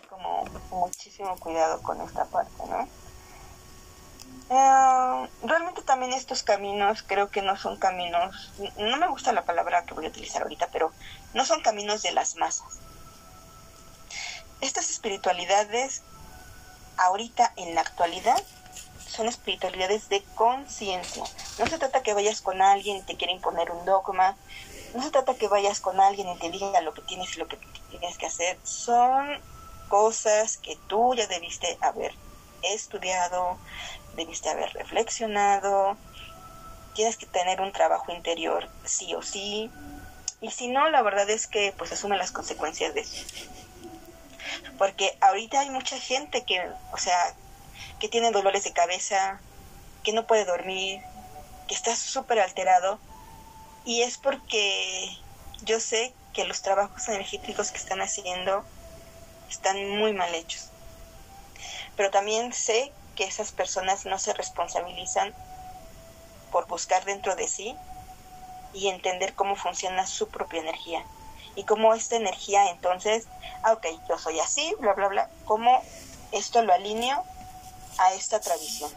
[0.09, 2.89] como muchísimo cuidado con esta parte, ¿no?
[4.51, 9.85] Eh, realmente también estos caminos creo que no son caminos, no me gusta la palabra
[9.85, 10.91] que voy a utilizar ahorita, pero
[11.35, 12.79] no son caminos de las masas.
[14.61, 16.03] Estas espiritualidades,
[16.97, 18.43] ahorita en la actualidad,
[19.07, 21.25] son espiritualidades de conciencia.
[21.59, 24.37] No se trata que vayas con alguien y te quiera imponer un dogma,
[24.95, 27.49] no se trata que vayas con alguien y te diga lo que tienes y lo
[27.49, 27.59] que
[27.91, 28.59] tienes que hacer.
[28.63, 29.29] Son
[29.89, 32.15] cosas que tú ya debiste haber
[32.63, 33.59] estudiado,
[34.19, 35.97] debiste haber reflexionado,
[36.95, 39.71] tienes que tener un trabajo interior sí o sí,
[40.41, 43.25] y si no, la verdad es que pues asume las consecuencias de eso.
[44.77, 46.61] Porque ahorita hay mucha gente que,
[46.93, 47.35] o sea,
[47.99, 49.41] que tiene dolores de cabeza,
[50.05, 51.01] que no puede dormir,
[51.67, 53.01] que está súper alterado,
[53.85, 55.17] y es porque
[55.63, 58.65] yo sé que los trabajos energéticos que están haciendo
[59.51, 60.69] están muy mal hechos.
[61.97, 65.35] Pero también sé que esas personas no se responsabilizan
[66.53, 67.77] por buscar dentro de sí
[68.73, 71.05] y entender cómo funciona su propia energía.
[71.57, 73.27] Y cómo esta energía entonces,
[73.65, 75.83] ah, ok, yo soy así, bla, bla, bla, cómo
[76.31, 77.25] esto lo alineo
[77.99, 78.93] a esta tradición.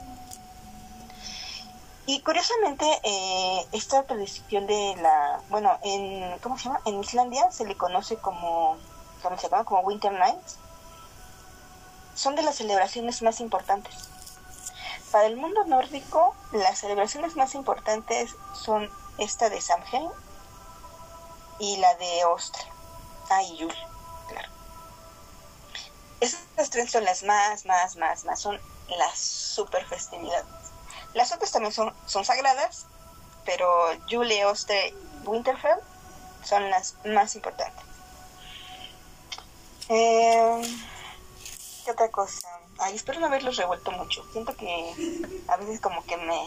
[2.06, 6.82] Y curiosamente, eh, esta tradición de la, bueno, en, ¿cómo se llama?
[6.86, 8.78] En Islandia se le conoce como,
[9.24, 9.64] ¿cómo se llama?
[9.64, 10.58] Como Winter Nights.
[12.14, 14.11] Son de las celebraciones más importantes
[15.12, 20.10] para el mundo nórdico, las celebraciones más importantes son esta de Samhain
[21.60, 22.64] y la de Ostra.
[23.30, 23.88] Ah, y Yule,
[24.28, 24.50] claro.
[26.20, 28.60] Esas tres son las más, más, más, más, son
[28.98, 30.46] las super festividades.
[31.14, 32.88] Las otras también son, son sagradas,
[33.46, 34.76] pero Yule, Ostra,
[35.26, 35.80] Winterfell
[36.44, 37.86] son las más importantes.
[39.90, 40.62] Eh,
[41.86, 42.48] ¿Qué otra cosa?
[42.82, 44.26] Ay, espero no haberlos revuelto mucho.
[44.32, 44.94] Siento que
[45.48, 46.40] a veces como que me...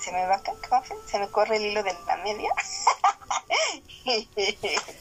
[0.00, 0.42] Se me va,
[1.06, 2.50] se me corre el hilo de la media.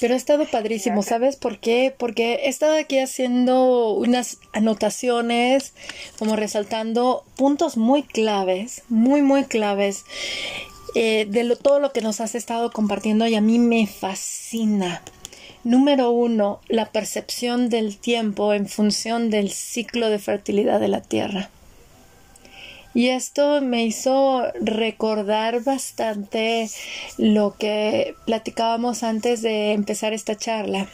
[0.00, 1.94] Pero ha estado padrísimo, ¿sabes por qué?
[1.96, 5.72] Porque he estado aquí haciendo unas anotaciones,
[6.18, 10.04] como resaltando puntos muy claves, muy, muy claves
[10.94, 15.02] eh, de lo, todo lo que nos has estado compartiendo y a mí me fascina.
[15.64, 21.50] Número uno, la percepción del tiempo en función del ciclo de fertilidad de la tierra.
[22.94, 26.70] Y esto me hizo recordar bastante
[27.16, 30.88] lo que platicábamos antes de empezar esta charla,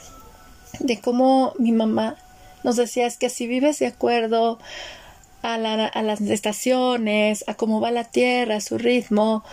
[0.80, 2.16] de cómo mi mamá
[2.62, 4.58] nos decía es que si vives de acuerdo
[5.42, 9.44] a, a las estaciones, a cómo va la tierra, a su ritmo,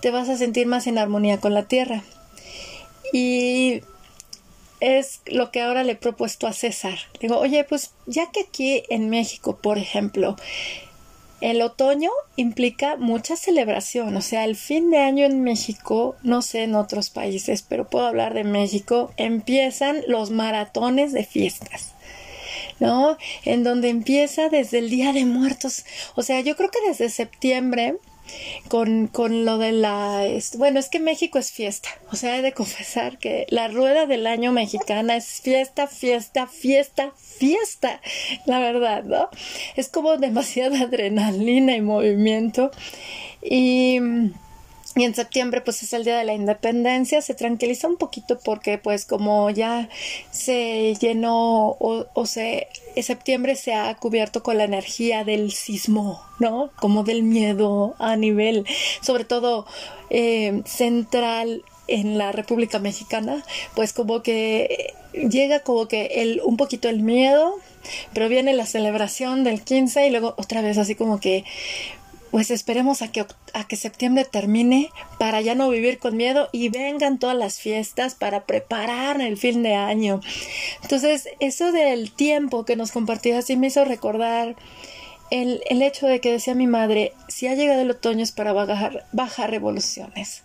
[0.00, 2.04] te vas a sentir más en armonía con la tierra.
[3.12, 3.82] Y
[4.82, 6.98] es lo que ahora le he propuesto a César.
[7.20, 10.34] Digo, oye, pues ya que aquí en México, por ejemplo,
[11.40, 16.64] el otoño implica mucha celebración, o sea, el fin de año en México, no sé
[16.64, 21.94] en otros países, pero puedo hablar de México, empiezan los maratones de fiestas.
[22.80, 23.16] ¿No?
[23.44, 25.84] En donde empieza desde el Día de Muertos.
[26.16, 27.94] O sea, yo creo que desde septiembre
[28.68, 30.26] con, con lo de la...
[30.56, 31.88] bueno, es que México es fiesta.
[32.10, 37.12] O sea, he de confesar que la rueda del año mexicana es fiesta, fiesta, fiesta,
[37.16, 38.00] fiesta.
[38.46, 39.28] La verdad, ¿no?
[39.76, 42.70] Es como demasiada adrenalina y movimiento.
[43.42, 43.98] Y
[44.94, 48.78] y en septiembre pues es el día de la independencia, se tranquiliza un poquito porque
[48.78, 49.88] pues como ya
[50.30, 52.68] se llenó o, o se
[53.00, 56.70] septiembre se ha cubierto con la energía del sismo, ¿no?
[56.76, 58.66] Como del miedo a nivel,
[59.00, 59.66] sobre todo
[60.10, 63.42] eh, central en la República Mexicana,
[63.74, 67.54] pues como que llega como que el, un poquito el miedo,
[68.12, 71.44] pero viene la celebración del 15 y luego otra vez así como que
[72.32, 76.70] pues esperemos a que, a que septiembre termine para ya no vivir con miedo y
[76.70, 80.20] vengan todas las fiestas para preparar el fin de año.
[80.82, 84.56] Entonces, eso del tiempo que nos compartías sí me hizo recordar
[85.30, 88.54] el, el hecho de que decía mi madre, si ha llegado el otoño es para
[88.54, 90.42] bajar, bajar revoluciones.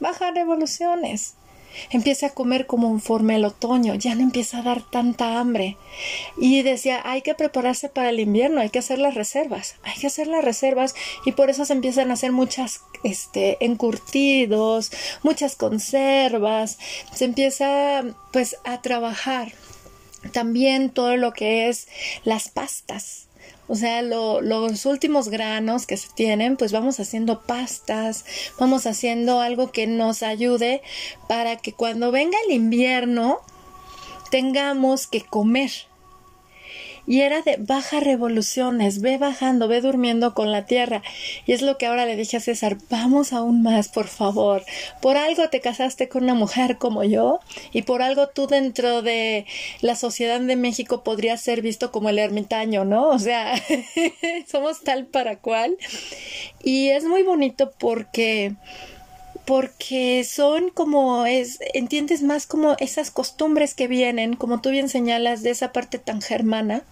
[0.00, 1.36] Bajar revoluciones
[1.90, 5.76] empieza a comer como conforme el otoño, ya no empieza a dar tanta hambre.
[6.36, 10.06] Y decía, hay que prepararse para el invierno, hay que hacer las reservas, hay que
[10.06, 16.78] hacer las reservas y por eso se empiezan a hacer muchas este encurtidos, muchas conservas,
[17.14, 19.52] se empieza pues a trabajar
[20.32, 21.88] también todo lo que es
[22.24, 23.26] las pastas
[23.72, 28.26] o sea, los últimos granos que se tienen, pues vamos haciendo pastas,
[28.58, 30.82] vamos haciendo algo que nos ayude
[31.26, 33.38] para que cuando venga el invierno
[34.30, 35.70] tengamos que comer
[37.06, 41.02] y era de baja revoluciones, ve bajando, ve durmiendo con la tierra.
[41.46, 44.62] Y es lo que ahora le dije a César, vamos aún más, por favor.
[45.00, 47.40] Por algo te casaste con una mujer como yo
[47.72, 49.46] y por algo tú dentro de
[49.80, 53.08] la sociedad de México podrías ser visto como el ermitaño, ¿no?
[53.08, 53.54] O sea,
[54.46, 55.76] somos tal para cual.
[56.62, 58.54] Y es muy bonito porque
[59.44, 65.42] porque son como es entiendes más como esas costumbres que vienen como tú bien señalas
[65.42, 66.84] de esa parte tan germana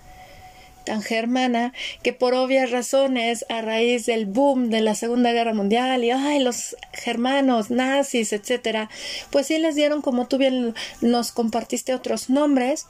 [0.84, 6.03] tan germana que por obvias razones a raíz del boom de la Segunda Guerra Mundial
[6.05, 8.90] y ay los germanos nazis etcétera
[9.30, 12.86] pues sí les dieron como tú bien nos compartiste otros nombres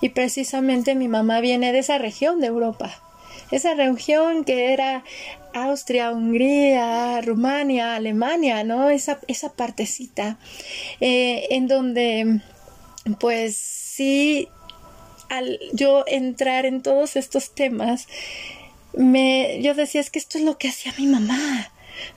[0.00, 3.02] y precisamente mi mamá viene de esa región de Europa
[3.52, 5.04] esa región que era
[5.54, 8.90] Austria, Hungría, Rumania, Alemania, ¿no?
[8.90, 10.38] Esa, esa partecita
[11.00, 12.40] eh, en donde
[13.20, 14.48] pues sí
[15.28, 18.06] al yo entrar en todos estos temas,
[18.92, 21.70] me, yo decía, es que esto es lo que hacía mi mamá,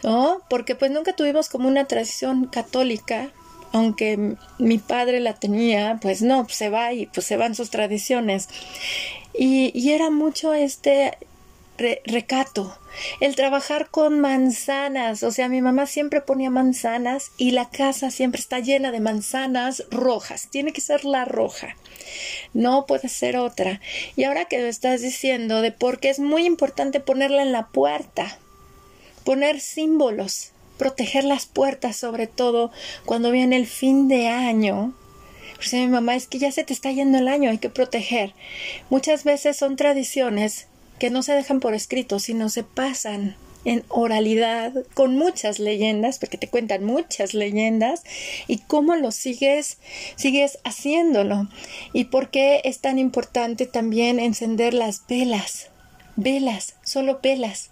[0.04, 0.42] ¿no?
[0.50, 3.30] Porque pues nunca tuvimos como una tradición católica,
[3.76, 7.72] aunque mi padre la tenía, pues no, pues se va y pues se van sus
[7.72, 8.48] tradiciones.
[9.38, 11.18] Y, y era mucho este
[11.78, 12.78] recato,
[13.20, 18.40] el trabajar con manzanas, o sea, mi mamá siempre ponía manzanas y la casa siempre
[18.40, 21.76] está llena de manzanas rojas, tiene que ser la roja,
[22.54, 23.82] no puede ser otra.
[24.16, 27.68] Y ahora que lo estás diciendo de por qué es muy importante ponerla en la
[27.68, 28.40] puerta,
[29.26, 32.72] poner símbolos, proteger las puertas, sobre todo
[33.06, 34.94] cuando viene el fin de año,
[35.56, 38.34] pues mi mamá, es que ya se te está yendo el año, hay que proteger.
[38.90, 40.68] Muchas veces son tradiciones
[41.00, 46.38] que no se dejan por escrito, sino se pasan en oralidad con muchas leyendas, porque
[46.38, 48.04] te cuentan muchas leyendas,
[48.48, 49.80] y cómo lo sigues,
[50.16, 51.50] sigues haciéndolo.
[51.92, 55.70] Y por qué es tan importante también encender las velas.
[56.16, 57.72] Velas, solo velas.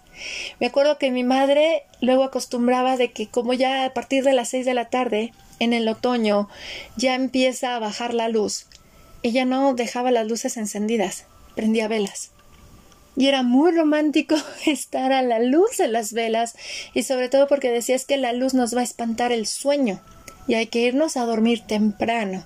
[0.60, 4.48] Me acuerdo que mi madre luego acostumbraba de que como ya a partir de las
[4.48, 6.48] seis de la tarde en el otoño
[6.96, 8.66] ya empieza a bajar la luz.
[9.22, 12.30] Ella no dejaba las luces encendidas, prendía velas.
[13.16, 14.36] Y era muy romántico
[14.66, 16.56] estar a la luz de las velas
[16.92, 20.00] y sobre todo porque decías que la luz nos va a espantar el sueño
[20.46, 22.44] y hay que irnos a dormir temprano.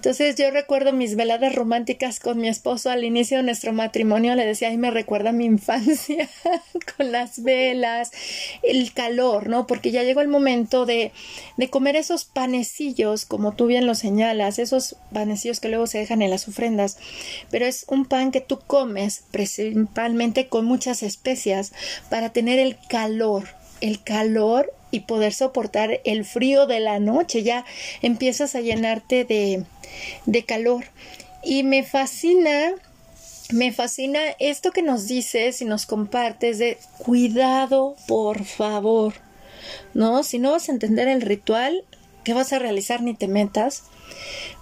[0.00, 4.46] Entonces yo recuerdo mis veladas románticas con mi esposo al inicio de nuestro matrimonio, le
[4.46, 6.26] decía, ay, me recuerda mi infancia
[6.96, 8.10] con las velas,
[8.62, 9.66] el calor, ¿no?
[9.66, 11.12] Porque ya llegó el momento de,
[11.58, 16.22] de comer esos panecillos, como tú bien lo señalas, esos panecillos que luego se dejan
[16.22, 16.96] en las ofrendas,
[17.50, 21.74] pero es un pan que tú comes principalmente con muchas especias
[22.08, 27.42] para tener el calor, el calor y poder soportar el frío de la noche.
[27.42, 27.64] Ya
[28.02, 29.64] empiezas a llenarte de,
[30.26, 30.84] de calor.
[31.42, 32.72] Y me fascina,
[33.52, 39.14] me fascina esto que nos dices y nos compartes de cuidado, por favor.
[39.94, 40.22] ¿No?
[40.22, 41.84] Si no vas a entender el ritual
[42.24, 43.84] que vas a realizar ni te metas,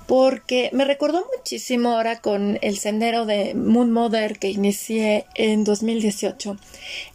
[0.08, 6.56] porque me recordó muchísimo ahora con el sendero de Moon Mother que inicié en 2018.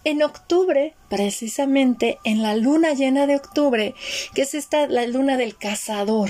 [0.03, 3.95] En octubre, precisamente en la luna llena de octubre,
[4.35, 6.29] que es esta la luna del cazador,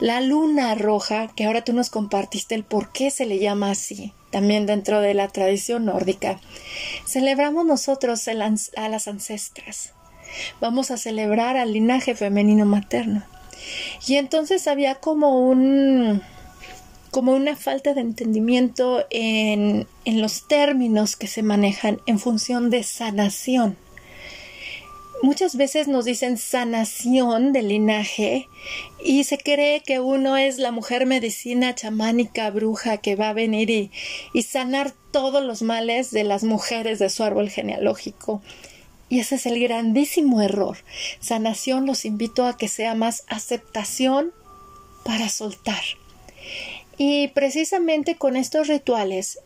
[0.00, 4.12] la luna roja, que ahora tú nos compartiste el por qué se le llama así,
[4.30, 6.40] también dentro de la tradición nórdica.
[7.06, 8.34] Celebramos nosotros a
[8.88, 9.92] las ancestras.
[10.60, 13.22] Vamos a celebrar al linaje femenino materno.
[14.06, 16.22] Y entonces había como un
[17.10, 22.82] como una falta de entendimiento en, en los términos que se manejan en función de
[22.82, 23.76] sanación.
[25.22, 28.48] Muchas veces nos dicen sanación del linaje
[29.02, 33.70] y se cree que uno es la mujer medicina chamánica bruja que va a venir
[33.70, 33.90] y,
[34.32, 38.42] y sanar todos los males de las mujeres de su árbol genealógico.
[39.14, 40.78] Y ese es el grandísimo error.
[41.20, 44.32] Sanación los invito a que sea más aceptación
[45.04, 45.84] para soltar.
[46.98, 49.38] Y precisamente con estos rituales,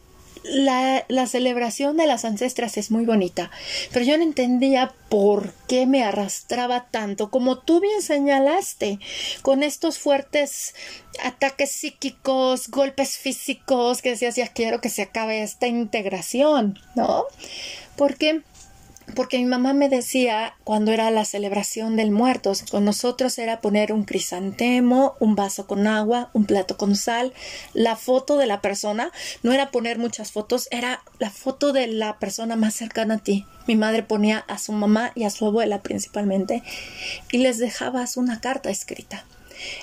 [0.43, 3.51] la, la, celebración de las ancestras es muy bonita,
[3.93, 8.99] pero yo no entendía por qué me arrastraba tanto, como tú bien señalaste,
[9.43, 10.75] con estos fuertes
[11.23, 17.25] ataques psíquicos, golpes físicos, que decías, ya quiero que se acabe esta integración, ¿no?
[17.97, 18.43] Porque
[19.15, 23.93] porque mi mamá me decía cuando era la celebración del muerto, con nosotros era poner
[23.93, 27.33] un crisantemo, un vaso con agua, un plato con sal,
[27.75, 29.11] la foto de la persona,
[29.43, 33.47] no era poner muchas fotos, era la foto de la persona más cercana a ti.
[33.67, 36.63] Mi madre ponía a su mamá y a su abuela principalmente
[37.31, 39.25] y les dejabas una carta escrita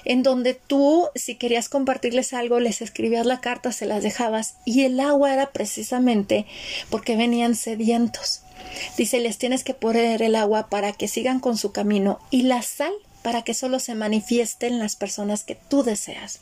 [0.03, 4.83] en donde tú, si querías compartirles algo, les escribías la carta, se las dejabas, y
[4.83, 6.45] el agua era precisamente
[6.89, 8.41] porque venían sedientos.
[8.97, 12.61] Dice, les tienes que poner el agua para que sigan con su camino y la
[12.61, 16.41] sal para que solo se manifiesten las personas que tú deseas.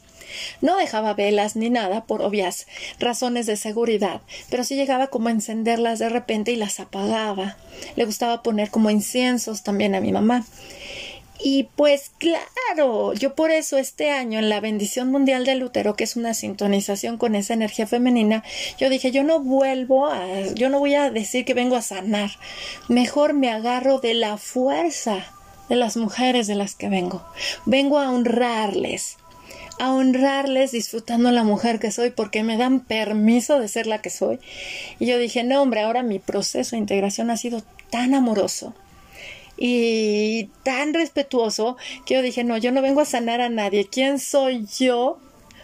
[0.61, 2.67] No dejaba velas ni nada por obvias
[2.99, 7.57] razones de seguridad, pero sí llegaba como a encenderlas de repente y las apagaba.
[7.95, 10.45] Le gustaba poner como inciensos también a mi mamá.
[11.45, 16.05] Y pues claro, yo por eso este año en la bendición mundial del útero, que
[16.05, 18.45] es una sintonización con esa energía femenina,
[18.77, 20.25] yo dije, yo no vuelvo a,
[20.55, 22.31] yo no voy a decir que vengo a sanar,
[22.87, 25.33] mejor me agarro de la fuerza
[25.67, 27.25] de las mujeres de las que vengo.
[27.65, 29.17] Vengo a honrarles,
[29.79, 34.09] a honrarles disfrutando la mujer que soy porque me dan permiso de ser la que
[34.09, 34.39] soy.
[34.97, 38.73] Y yo dije, no hombre, ahora mi proceso de integración ha sido tan amoroso
[39.65, 43.87] y tan respetuoso que yo dije, no, yo no vengo a sanar a nadie.
[43.89, 45.19] ¿Quién soy yo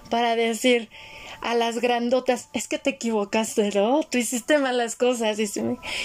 [0.09, 0.87] para decir
[1.41, 4.01] a las grandotas, es que te equivocaste, ¿no?
[4.03, 5.39] Tú hiciste malas cosas.
[5.39, 5.47] Y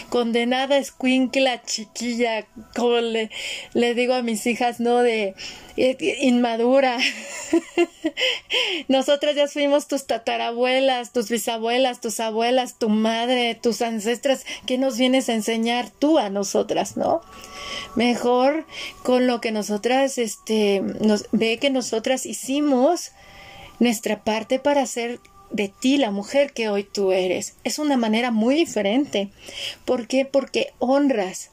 [0.09, 3.31] condenada escuincla chiquilla, como le,
[3.73, 4.99] le digo a mis hijas, ¿no?
[4.99, 5.35] De,
[5.77, 6.99] eh, inmadura.
[8.89, 14.45] Nosotras ya fuimos tus tatarabuelas, tus bisabuelas, tus abuelas, tu madre, tus ancestras.
[14.67, 17.23] ¿Qué nos vienes a enseñar tú a nosotras, no?
[17.97, 18.67] Mejor
[19.03, 23.11] con lo que nosotras, este, nos ve que nosotras hicimos
[23.79, 25.21] nuestra parte para hacer
[25.51, 27.55] de ti la mujer que hoy tú eres.
[27.65, 29.31] Es una manera muy diferente.
[29.85, 30.25] ¿Por qué?
[30.25, 31.51] Porque honras,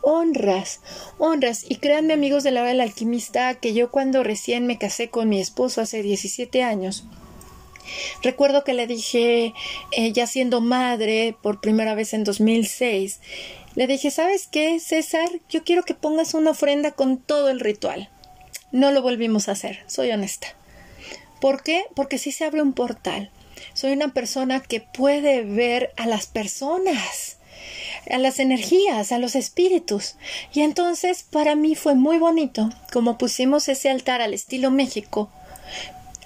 [0.00, 0.80] honras,
[1.18, 1.64] honras.
[1.68, 5.28] Y créanme amigos de la hora del alquimista que yo cuando recién me casé con
[5.28, 7.04] mi esposo hace 17 años,
[8.22, 9.54] recuerdo que le dije,
[9.90, 13.20] eh, ya siendo madre por primera vez en 2006,
[13.74, 15.28] le dije, ¿sabes qué, César?
[15.48, 18.10] Yo quiero que pongas una ofrenda con todo el ritual.
[18.70, 20.48] No lo volvimos a hacer, soy honesta.
[21.42, 21.86] ¿Por qué?
[21.96, 23.30] Porque si se abre un portal.
[23.74, 27.38] Soy una persona que puede ver a las personas
[28.10, 30.14] a las energías, a los espíritus.
[30.54, 35.30] Y entonces para mí fue muy bonito, como pusimos ese altar al estilo México.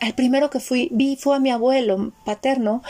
[0.00, 2.82] Al primero que fui, vi fue a mi abuelo paterno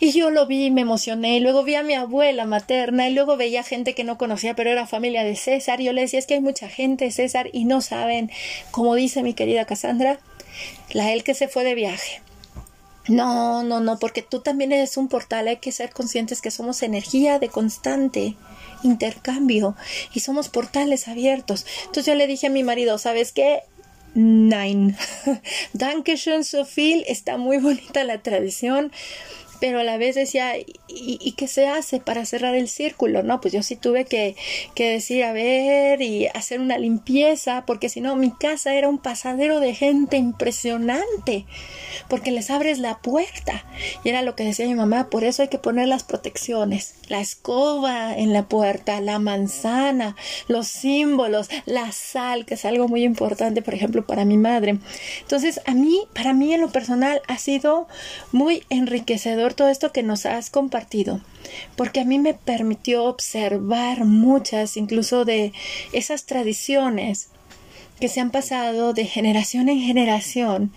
[0.00, 1.36] y yo lo vi y me emocioné.
[1.36, 4.70] Y luego vi a mi abuela materna y luego veía gente que no conocía, pero
[4.70, 5.80] era familia de César.
[5.80, 8.32] Y yo le decía, es que hay mucha gente, César, y no saben,
[8.72, 10.18] como dice mi querida Cassandra,
[10.90, 12.22] la él que se fue de viaje
[13.10, 16.82] no, no, no, porque tú también eres un portal, hay que ser conscientes que somos
[16.82, 18.36] energía de constante
[18.82, 19.76] intercambio
[20.14, 21.66] y somos portales abiertos.
[21.80, 23.62] Entonces yo le dije a mi marido, ¿sabes qué?
[24.14, 24.96] Nine.
[25.72, 28.92] Dankeschön, Sophie, está muy bonita la tradición
[29.60, 30.54] pero a la vez decía,
[30.88, 33.22] ¿y, qué se hace para cerrar el círculo?
[33.22, 34.34] No, pues yo sí tuve que,
[34.74, 38.98] que decir, a ver, y hacer una limpieza, porque si no, mi casa era un
[38.98, 41.44] pasadero de gente impresionante,
[42.08, 43.64] porque les abres la puerta.
[44.02, 47.20] Y era lo que decía mi mamá, por eso hay que poner las protecciones, la
[47.20, 53.62] escoba en la puerta, la manzana, los símbolos, la sal, que es algo muy importante,
[53.62, 54.78] por ejemplo, para mi madre.
[55.20, 57.88] Entonces, a mí, para mí en lo personal, ha sido
[58.30, 61.20] muy enriquecedor todo esto que nos has compartido,
[61.76, 65.52] porque a mí me permitió observar muchas, incluso de
[65.92, 67.28] esas tradiciones
[68.00, 70.72] que se han pasado de generación en generación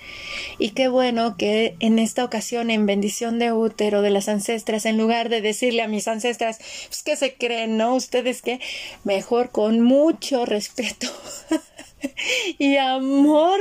[0.60, 4.98] y qué bueno que en esta ocasión en bendición de útero de las ancestras en
[4.98, 8.60] lugar de decirle a mis ancestras pues que se creen no ustedes que
[9.04, 11.08] mejor con mucho respeto
[12.60, 13.60] y amor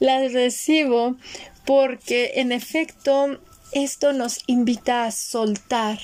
[0.00, 1.16] las recibo
[1.64, 3.38] porque en efecto
[3.72, 5.98] esto nos invita a soltar,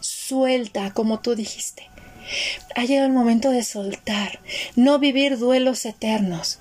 [0.00, 1.91] suelta, como tú dijiste.
[2.74, 4.40] Ha llegado el momento de soltar,
[4.76, 6.58] no vivir duelos eternos,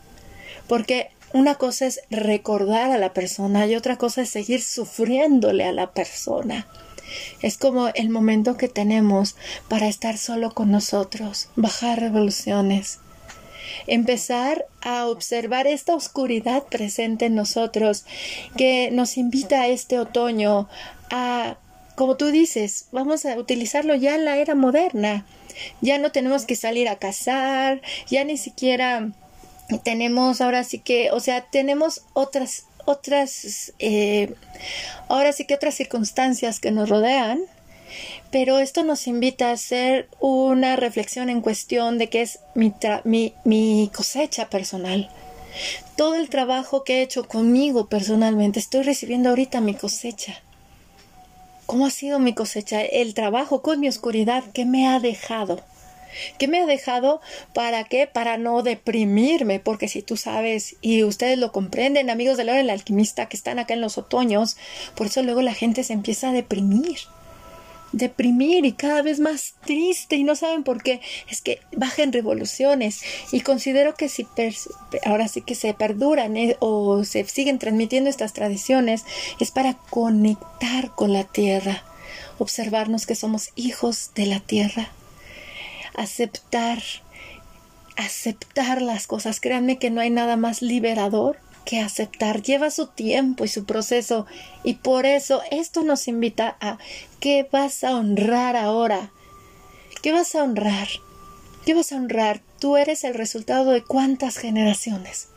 [0.68, 5.72] porque una cosa es recordar a la persona y otra cosa es seguir sufriéndole a
[5.72, 6.68] la persona.
[7.42, 9.36] Es como el momento que tenemos
[9.68, 13.00] para estar solo con nosotros, bajar revoluciones,
[13.88, 18.06] empezar a observar esta oscuridad presente en nosotros
[18.58, 20.68] que nos invita a este otoño
[21.10, 21.58] a,
[22.02, 25.24] como tú dices, vamos a utilizarlo ya en la era moderna.
[25.82, 27.80] Ya no tenemos que salir a cazar,
[28.10, 29.12] ya ni siquiera
[29.84, 34.34] tenemos ahora sí que, o sea, tenemos otras otras eh,
[35.10, 37.40] ahora sí que otras circunstancias que nos rodean
[38.32, 42.74] pero esto nos invita a hacer una reflexión en cuestión de qué es mi,
[43.44, 45.12] mi, cosecha personal.
[45.98, 50.42] Todo el trabajo que he hecho conmigo personalmente, estoy recibiendo ahorita mi cosecha.
[51.72, 52.82] ¿Cómo ha sido mi cosecha?
[52.82, 55.62] El trabajo con mi oscuridad, ¿qué me ha dejado?
[56.38, 57.22] ¿Qué me ha dejado?
[57.54, 58.08] ¿Para qué?
[58.08, 62.58] Para no deprimirme, porque si tú sabes y ustedes lo comprenden, amigos de la hora
[62.58, 64.58] del alquimista que están acá en los otoños,
[64.96, 66.98] por eso luego la gente se empieza a deprimir
[67.92, 71.02] deprimir y cada vez más triste y no saben por qué.
[71.30, 74.28] Es que bajen revoluciones y considero que si
[75.06, 79.06] ahora sí que se perduran eh, o se siguen transmitiendo estas tradiciones
[79.40, 81.84] es para conectar con la tierra,
[82.38, 84.90] observarnos que somos hijos de la tierra,
[85.96, 86.82] aceptar,
[87.98, 89.40] aceptar las cosas.
[89.40, 94.26] Créanme que no hay nada más liberador que aceptar, lleva su tiempo y su proceso
[94.64, 96.78] y por eso esto nos invita a
[97.20, 99.12] ¿qué vas a honrar ahora?
[100.02, 100.88] ¿Qué vas a honrar?
[101.66, 102.42] ¿Qué vas a honrar?
[102.60, 105.28] Tú eres el resultado de cuántas generaciones,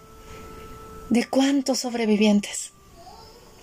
[1.11, 2.73] de cuántos sobrevivientes,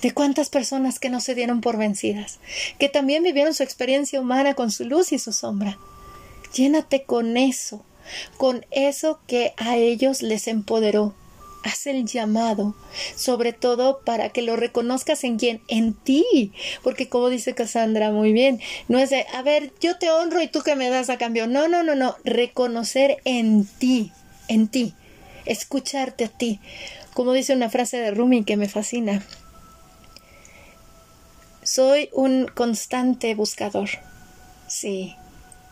[0.01, 2.39] de cuántas personas que no se dieron por vencidas,
[2.79, 5.77] que también vivieron su experiencia humana con su luz y su sombra.
[6.53, 7.83] Llénate con eso,
[8.37, 11.15] con eso que a ellos les empoderó,
[11.63, 12.75] haz el llamado,
[13.15, 16.51] sobre todo para que lo reconozcas en quién, en ti,
[16.83, 20.47] porque como dice Cassandra muy bien, no es de, a ver, yo te honro y
[20.47, 24.11] tú que me das a cambio, no, no, no, no, reconocer en ti,
[24.47, 24.93] en ti,
[25.45, 26.59] escucharte a ti,
[27.13, 29.23] Como dice una frase de Rumi que me fascina,
[31.63, 33.89] soy un constante buscador.
[34.67, 35.15] Sí,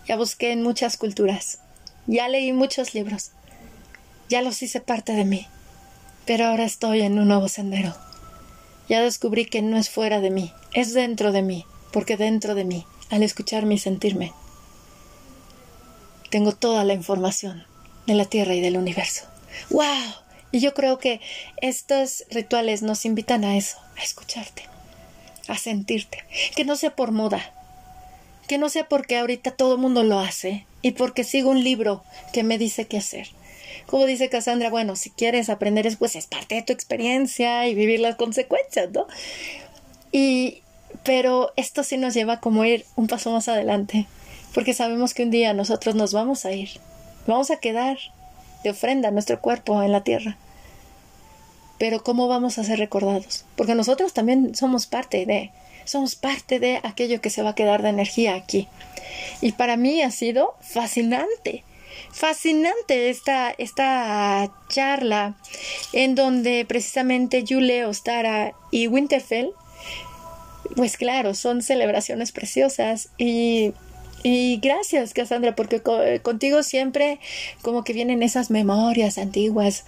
[0.08, 1.60] ya busqué en muchas culturas,
[2.08, 3.32] ya leí muchos libros,
[4.28, 5.48] ya los hice parte de mí,
[6.30, 7.96] pero ahora estoy en un nuevo sendero.
[8.88, 12.66] Ya descubrí que no es fuera de mí, es dentro de mí, porque dentro de
[12.66, 14.32] mí, al escucharme y sentirme,
[16.30, 17.66] tengo toda la información
[18.06, 19.26] de la Tierra y del universo.
[19.72, 20.14] ¡Wow!
[20.52, 21.20] Y yo creo que
[21.64, 24.66] estos rituales nos invitan a eso, a escucharte,
[25.48, 26.24] a sentirte,
[26.56, 27.42] que no sea por moda,
[28.48, 32.04] que no sea porque ahorita todo el mundo lo hace y porque sigo un libro
[32.34, 33.30] que me dice qué hacer.
[33.90, 38.00] Como dice Cassandra, bueno, si quieres aprender, pues es parte de tu experiencia y vivir
[38.00, 39.08] las consecuencias, ¿no?
[40.12, 40.62] Y,
[41.04, 44.06] pero esto sí nos lleva como ir un paso más adelante,
[44.54, 46.70] porque sabemos que un día nosotros nos vamos a ir,
[47.26, 47.98] vamos a quedar
[48.64, 50.38] de ofrenda nuestro cuerpo en la tierra.
[51.80, 53.44] Pero ¿cómo vamos a ser recordados?
[53.56, 55.50] Porque nosotros también somos parte de,
[55.86, 58.68] somos parte de aquello que se va a quedar de energía aquí.
[59.42, 61.64] Y para mí ha sido fascinante,
[62.12, 65.36] fascinante esta, esta charla
[65.94, 69.52] en donde precisamente Yule, Ostara y Winterfell,
[70.76, 73.74] pues claro, son celebraciones preciosas y
[74.24, 75.82] y gracias, Cassandra, porque
[76.22, 77.20] contigo siempre
[77.62, 79.86] como que vienen esas memorias antiguas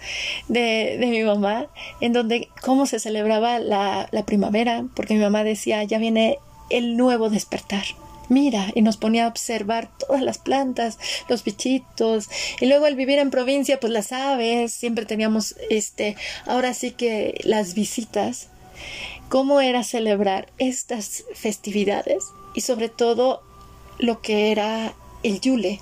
[0.48, 1.66] de, de mi mamá,
[2.00, 6.38] en donde cómo se celebraba la, la primavera, porque mi mamá decía, ya viene
[6.70, 7.84] el nuevo despertar
[8.28, 10.98] mira, y nos ponía a observar todas las plantas,
[11.28, 12.28] los bichitos,
[12.60, 16.16] y luego al vivir en provincia, pues las aves, siempre teníamos, este,
[16.46, 18.48] ahora sí que las visitas,
[19.28, 23.42] cómo era celebrar estas festividades y sobre todo
[23.98, 25.80] lo que era el yule,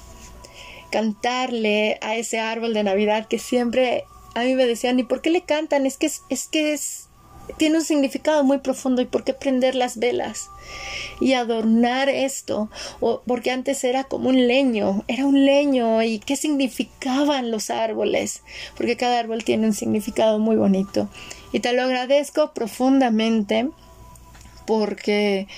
[0.91, 5.31] cantarle a ese árbol de Navidad que siempre a mí me decían, ¿y por qué
[5.31, 5.87] le cantan?
[5.87, 7.10] Es que es, es que es
[7.57, 10.49] tiene un significado muy profundo y por qué prender las velas
[11.21, 12.71] y adornar esto
[13.01, 18.43] o porque antes era como un leño era un leño y qué significaban los árboles
[18.77, 21.09] porque cada árbol tiene un significado muy bonito
[21.53, 23.69] y te lo agradezco profundamente
[24.67, 25.49] porque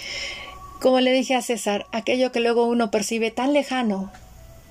[0.83, 4.11] como le dije a César, aquello que luego uno percibe tan lejano,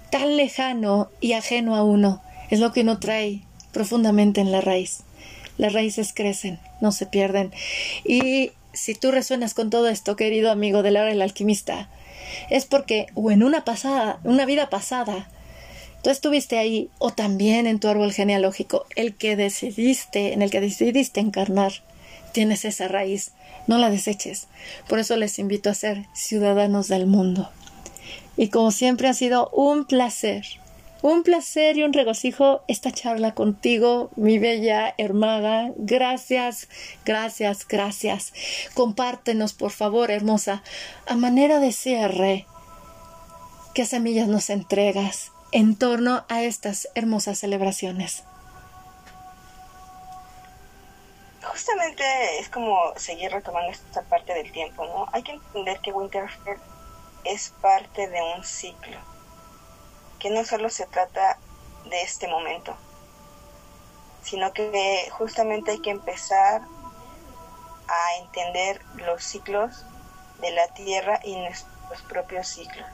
[0.09, 5.03] tan lejano y ajeno a uno, es lo que uno trae profundamente en la raíz.
[5.61, 7.51] Las raíces crecen, no se pierden.
[8.03, 11.87] Y si tú resuenas con todo esto, querido amigo de Laura el alquimista,
[12.49, 15.29] es porque o en una pasada, una vida pasada,
[16.03, 20.61] tú estuviste ahí o también en tu árbol genealógico, el que decidiste, en el que
[20.61, 21.73] decidiste encarnar,
[22.31, 23.33] tienes esa raíz
[23.67, 24.47] no la deseches.
[24.89, 27.51] Por eso les invito a ser ciudadanos del mundo.
[28.35, 30.43] Y como siempre ha sido un placer,
[31.01, 35.71] un placer y un regocijo esta charla contigo, mi bella hermana.
[35.77, 36.69] Gracias,
[37.05, 38.33] gracias, gracias.
[38.73, 40.63] Compártenos, por favor, hermosa,
[41.07, 42.45] a manera de cierre,
[43.73, 48.23] qué semillas nos entregas en torno a estas hermosas celebraciones.
[51.51, 52.03] justamente
[52.39, 55.07] es como seguir retomando esta parte del tiempo, ¿no?
[55.11, 56.57] Hay que entender que Winterfell
[57.23, 58.97] es parte de un ciclo,
[60.21, 61.39] que no solo se trata
[61.85, 62.77] de este momento,
[64.21, 66.61] sino que justamente hay que empezar
[67.87, 69.83] a entender los ciclos
[70.39, 72.87] de la Tierra y nuestros propios ciclos.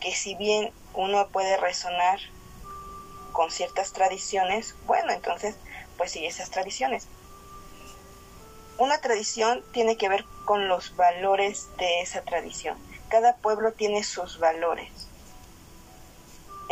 [0.00, 2.18] Que si bien uno puede resonar
[3.30, 5.54] con ciertas tradiciones, bueno, entonces
[5.96, 7.06] pues sigue esas tradiciones.
[8.76, 12.76] Una tradición tiene que ver con los valores de esa tradición.
[13.08, 15.11] Cada pueblo tiene sus valores.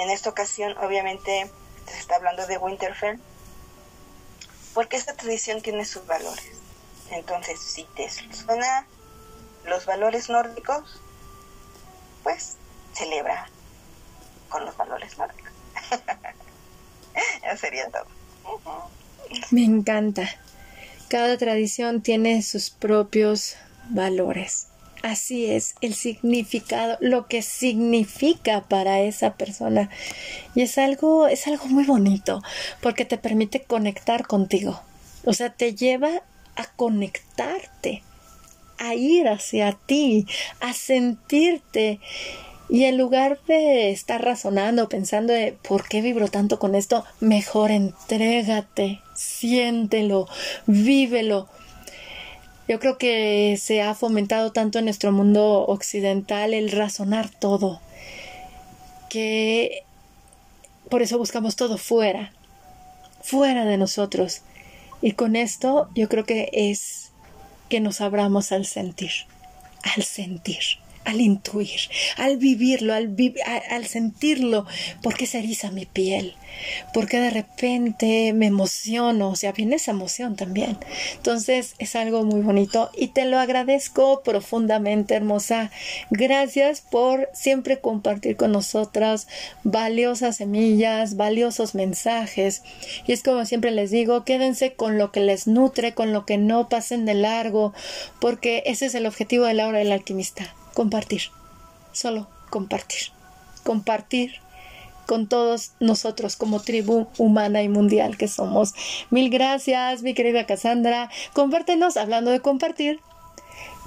[0.00, 1.50] En esta ocasión, obviamente,
[1.86, 3.18] se está hablando de Winterfell,
[4.72, 6.52] porque esta tradición tiene sus valores.
[7.10, 8.86] Entonces, si te suena
[9.66, 11.02] los valores nórdicos,
[12.22, 12.56] pues
[12.94, 13.50] celebra
[14.48, 15.52] con los valores nórdicos.
[17.60, 18.06] sería todo.
[19.50, 20.30] Me encanta.
[21.08, 23.56] Cada tradición tiene sus propios
[23.90, 24.69] valores.
[25.02, 29.88] Así es, el significado, lo que significa para esa persona.
[30.54, 32.42] Y es algo, es algo muy bonito,
[32.82, 34.82] porque te permite conectar contigo.
[35.24, 36.22] O sea, te lleva
[36.56, 38.02] a conectarte,
[38.78, 40.26] a ir hacia ti,
[40.60, 42.00] a sentirte
[42.70, 47.72] y en lugar de estar razonando, pensando de por qué vibro tanto con esto, mejor
[47.72, 50.28] entrégate, siéntelo,
[50.66, 51.48] vívelo.
[52.70, 57.80] Yo creo que se ha fomentado tanto en nuestro mundo occidental el razonar todo,
[59.08, 59.82] que
[60.88, 62.32] por eso buscamos todo fuera.
[63.24, 64.42] fuera de nosotros.
[65.02, 67.10] Y con esto yo creo que es
[67.68, 69.10] que nos abramos al sentir,
[69.96, 70.62] al sentir
[71.04, 71.80] al intuir,
[72.16, 73.16] al vivirlo, al,
[73.70, 74.66] al sentirlo,
[75.02, 76.34] porque se eriza mi piel,
[76.92, 80.78] porque de repente me emociono, o sea, viene esa emoción también.
[81.14, 85.70] Entonces es algo muy bonito y te lo agradezco profundamente, hermosa.
[86.10, 89.26] Gracias por siempre compartir con nosotras
[89.64, 92.62] valiosas semillas, valiosos mensajes.
[93.06, 96.36] Y es como siempre les digo, quédense con lo que les nutre, con lo que
[96.38, 97.72] no pasen de largo,
[98.20, 101.22] porque ese es el objetivo de la hora del alquimista compartir,
[101.92, 103.12] solo compartir,
[103.64, 104.40] compartir
[105.06, 108.74] con todos nosotros como tribu humana y mundial que somos.
[109.10, 111.10] Mil gracias, mi querida Cassandra.
[111.32, 113.00] Compártenos, hablando de compartir,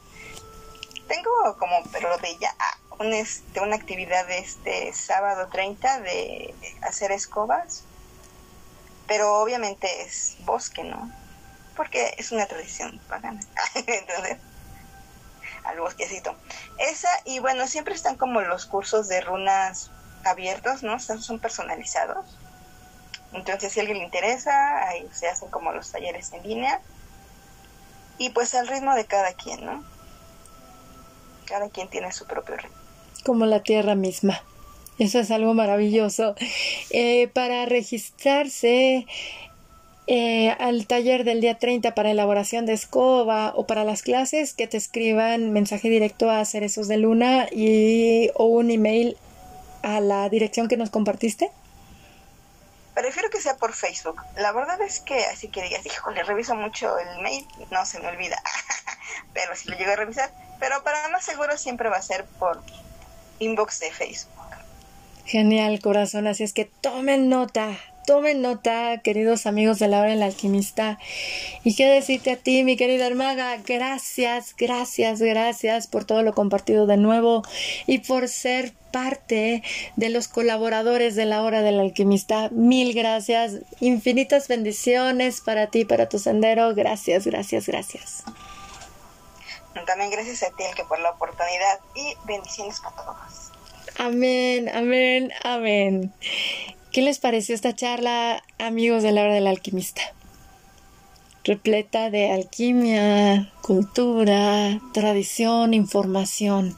[1.08, 2.56] Tengo como, pero de ya,
[3.00, 7.84] este, una actividad este sábado 30 de hacer escobas,
[9.08, 11.12] pero obviamente es bosque, ¿no?
[11.76, 13.40] Porque es una tradición pagana.
[13.76, 14.38] Entonces,
[15.66, 16.36] al bosquecito.
[16.80, 19.92] Esa, y bueno, siempre están como los cursos de runas
[20.24, 21.00] abiertos, ¿no?
[21.00, 22.38] Son personalizados.
[23.34, 26.82] Entonces, si a alguien le interesa, ahí se hacen como los talleres en línea.
[28.18, 29.95] Y pues al ritmo de cada quien, ¿no?
[31.46, 32.86] Cada quien tiene su propio ritmo
[33.26, 34.42] como la tierra misma.
[35.00, 36.36] Eso es algo maravilloso.
[36.92, 39.06] Eh, para registrarse
[40.08, 44.68] eh, al taller del día 30 para elaboración de escoba o para las clases, que
[44.68, 49.18] te escriban mensaje directo a Cerezos de Luna y, o un email
[49.82, 51.52] a la dirección que nos compartiste.
[52.94, 54.22] Prefiero que sea por Facebook.
[54.38, 58.08] La verdad es que así que digas, híjole, reviso mucho el mail, no se me
[58.08, 58.42] olvida.
[59.34, 60.45] pero si lo llego a revisar.
[60.60, 62.62] Pero para más seguro siempre va a ser por
[63.40, 64.32] inbox de Facebook.
[65.26, 66.28] Genial, corazón.
[66.28, 71.00] Así es que tomen nota, tomen nota, queridos amigos de la hora del alquimista.
[71.64, 76.86] Y qué decirte a ti, mi querida hermana, gracias, gracias, gracias por todo lo compartido
[76.86, 77.44] de nuevo
[77.88, 79.64] y por ser parte
[79.96, 82.50] de los colaboradores de la hora del alquimista.
[82.52, 86.74] Mil gracias, infinitas bendiciones para ti, para tu sendero.
[86.76, 88.24] Gracias, gracias, gracias.
[89.84, 93.52] También gracias a ti, el que por la oportunidad y bendiciones para todos.
[93.98, 96.14] Amén, amén, amén.
[96.92, 100.02] ¿Qué les pareció esta charla, amigos de la hora del alquimista?
[101.44, 106.76] Repleta de alquimia, cultura, tradición, información.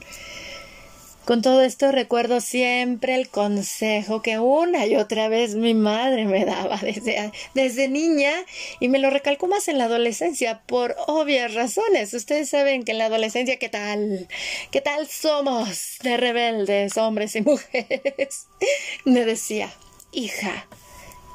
[1.28, 6.46] Con todo esto recuerdo siempre el consejo que una y otra vez mi madre me
[6.46, 8.32] daba desde, desde niña
[8.80, 12.14] y me lo recalcó más en la adolescencia por obvias razones.
[12.14, 14.26] Ustedes saben que en la adolescencia qué tal,
[14.70, 18.46] qué tal somos de rebeldes, hombres y mujeres.
[19.04, 19.70] Me decía,
[20.12, 20.66] hija,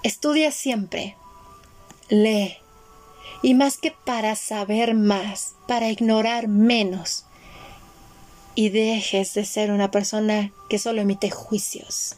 [0.01, 1.15] estudia siempre,
[2.09, 2.57] lee,
[3.43, 7.25] y más que para saber más, para ignorar menos
[8.55, 12.15] y dejes de ser una persona que solo emite juicios.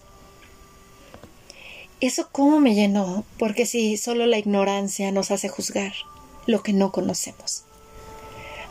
[2.01, 5.93] Eso cómo me llenó, porque si solo la ignorancia nos hace juzgar
[6.45, 7.63] lo que no conocemos.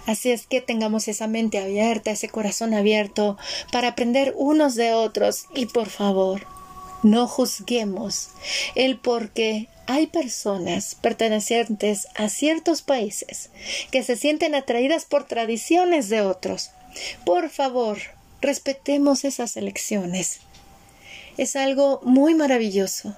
[0.07, 3.39] Así es que tengamos esa mente abierta, ese corazón abierto
[3.73, 6.47] para aprender unos de otros y por favor,
[7.03, 8.29] no juzguemos
[8.75, 13.51] el por qué hay personas pertenecientes a ciertos países
[13.91, 16.71] que se sienten atraídas por tradiciones de otros
[17.25, 17.99] por favor,
[18.41, 20.41] respetemos esas elecciones.
[21.37, 23.17] Es algo muy maravilloso.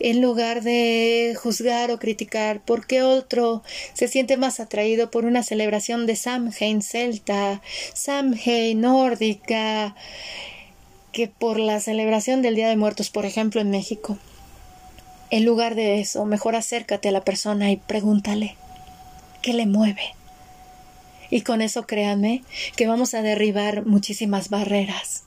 [0.00, 3.62] En lugar de juzgar o criticar por qué otro
[3.94, 7.62] se siente más atraído por una celebración de Samhain celta,
[7.94, 9.94] Samhain nórdica,
[11.12, 14.18] que por la celebración del Día de Muertos, por ejemplo, en México.
[15.30, 18.56] En lugar de eso, mejor acércate a la persona y pregúntale
[19.42, 20.14] qué le mueve.
[21.30, 22.42] Y con eso créanme
[22.76, 25.24] que vamos a derribar muchísimas barreras.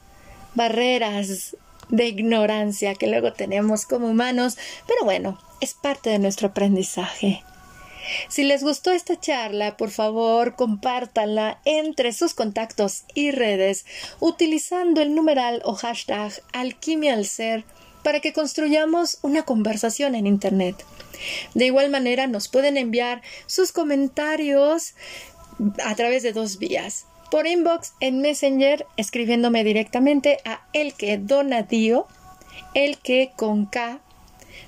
[0.55, 1.55] Barreras
[1.89, 7.43] de ignorancia que luego tenemos como humanos, pero bueno, es parte de nuestro aprendizaje.
[8.29, 13.85] Si les gustó esta charla, por favor, compártanla entre sus contactos y redes
[14.19, 17.65] utilizando el numeral o hashtag alquimia al ser
[18.03, 20.85] para que construyamos una conversación en Internet.
[21.53, 24.93] De igual manera, nos pueden enviar sus comentarios
[25.83, 27.05] a través de dos vías.
[27.31, 32.07] Por inbox en Messenger, escribiéndome directamente a el que donadío,
[32.73, 33.99] el que con K,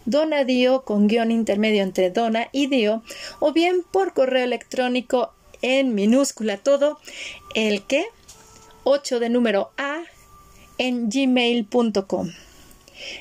[0.06, 3.04] donadío con guion intermedio entre dona y dio,
[3.40, 7.00] o bien por correo electrónico en minúscula todo,
[7.56, 8.06] el que
[8.84, 10.02] 8 de número A
[10.78, 12.32] en gmail.com.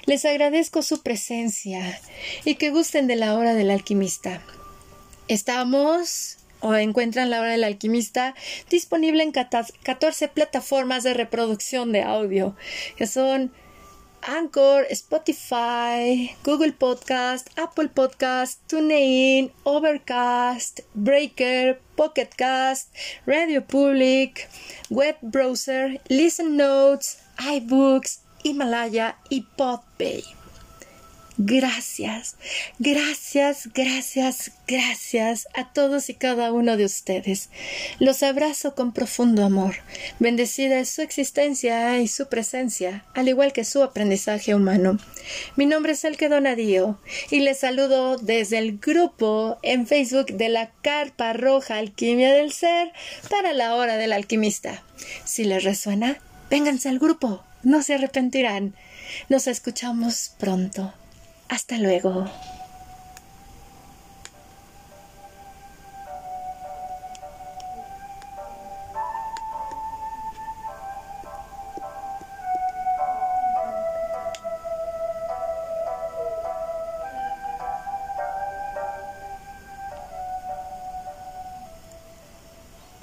[0.06, 2.00] Les agradezco su presencia
[2.44, 4.42] y que gusten de la hora del alquimista.
[5.28, 8.34] Estamos o encuentran la hora del alquimista
[8.70, 12.56] disponible en 14 plataformas de reproducción de audio,
[12.96, 13.52] que son
[14.22, 22.94] Anchor, Spotify, Google Podcast, Apple Podcast, TuneIn, Overcast, Breaker, Pocket Cast,
[23.26, 24.48] Radio Public,
[24.90, 30.37] Web Browser, Listen Notes, iBooks, Himalaya y Podpay.
[31.40, 32.34] Gracias,
[32.80, 37.50] gracias, gracias, gracias a todos y cada uno de ustedes.
[38.00, 39.76] Los abrazo con profundo amor.
[40.18, 44.98] Bendecida es su existencia y su presencia, al igual que su aprendizaje humano.
[45.54, 46.98] Mi nombre es Elke Donadío
[47.30, 52.90] y les saludo desde el grupo en Facebook de la Carpa Roja Alquimia del Ser
[53.30, 54.82] para la hora del alquimista.
[55.24, 56.18] Si les resuena,
[56.50, 58.74] vénganse al grupo, no se arrepentirán.
[59.28, 60.92] Nos escuchamos pronto.
[61.48, 62.24] Hasta luego.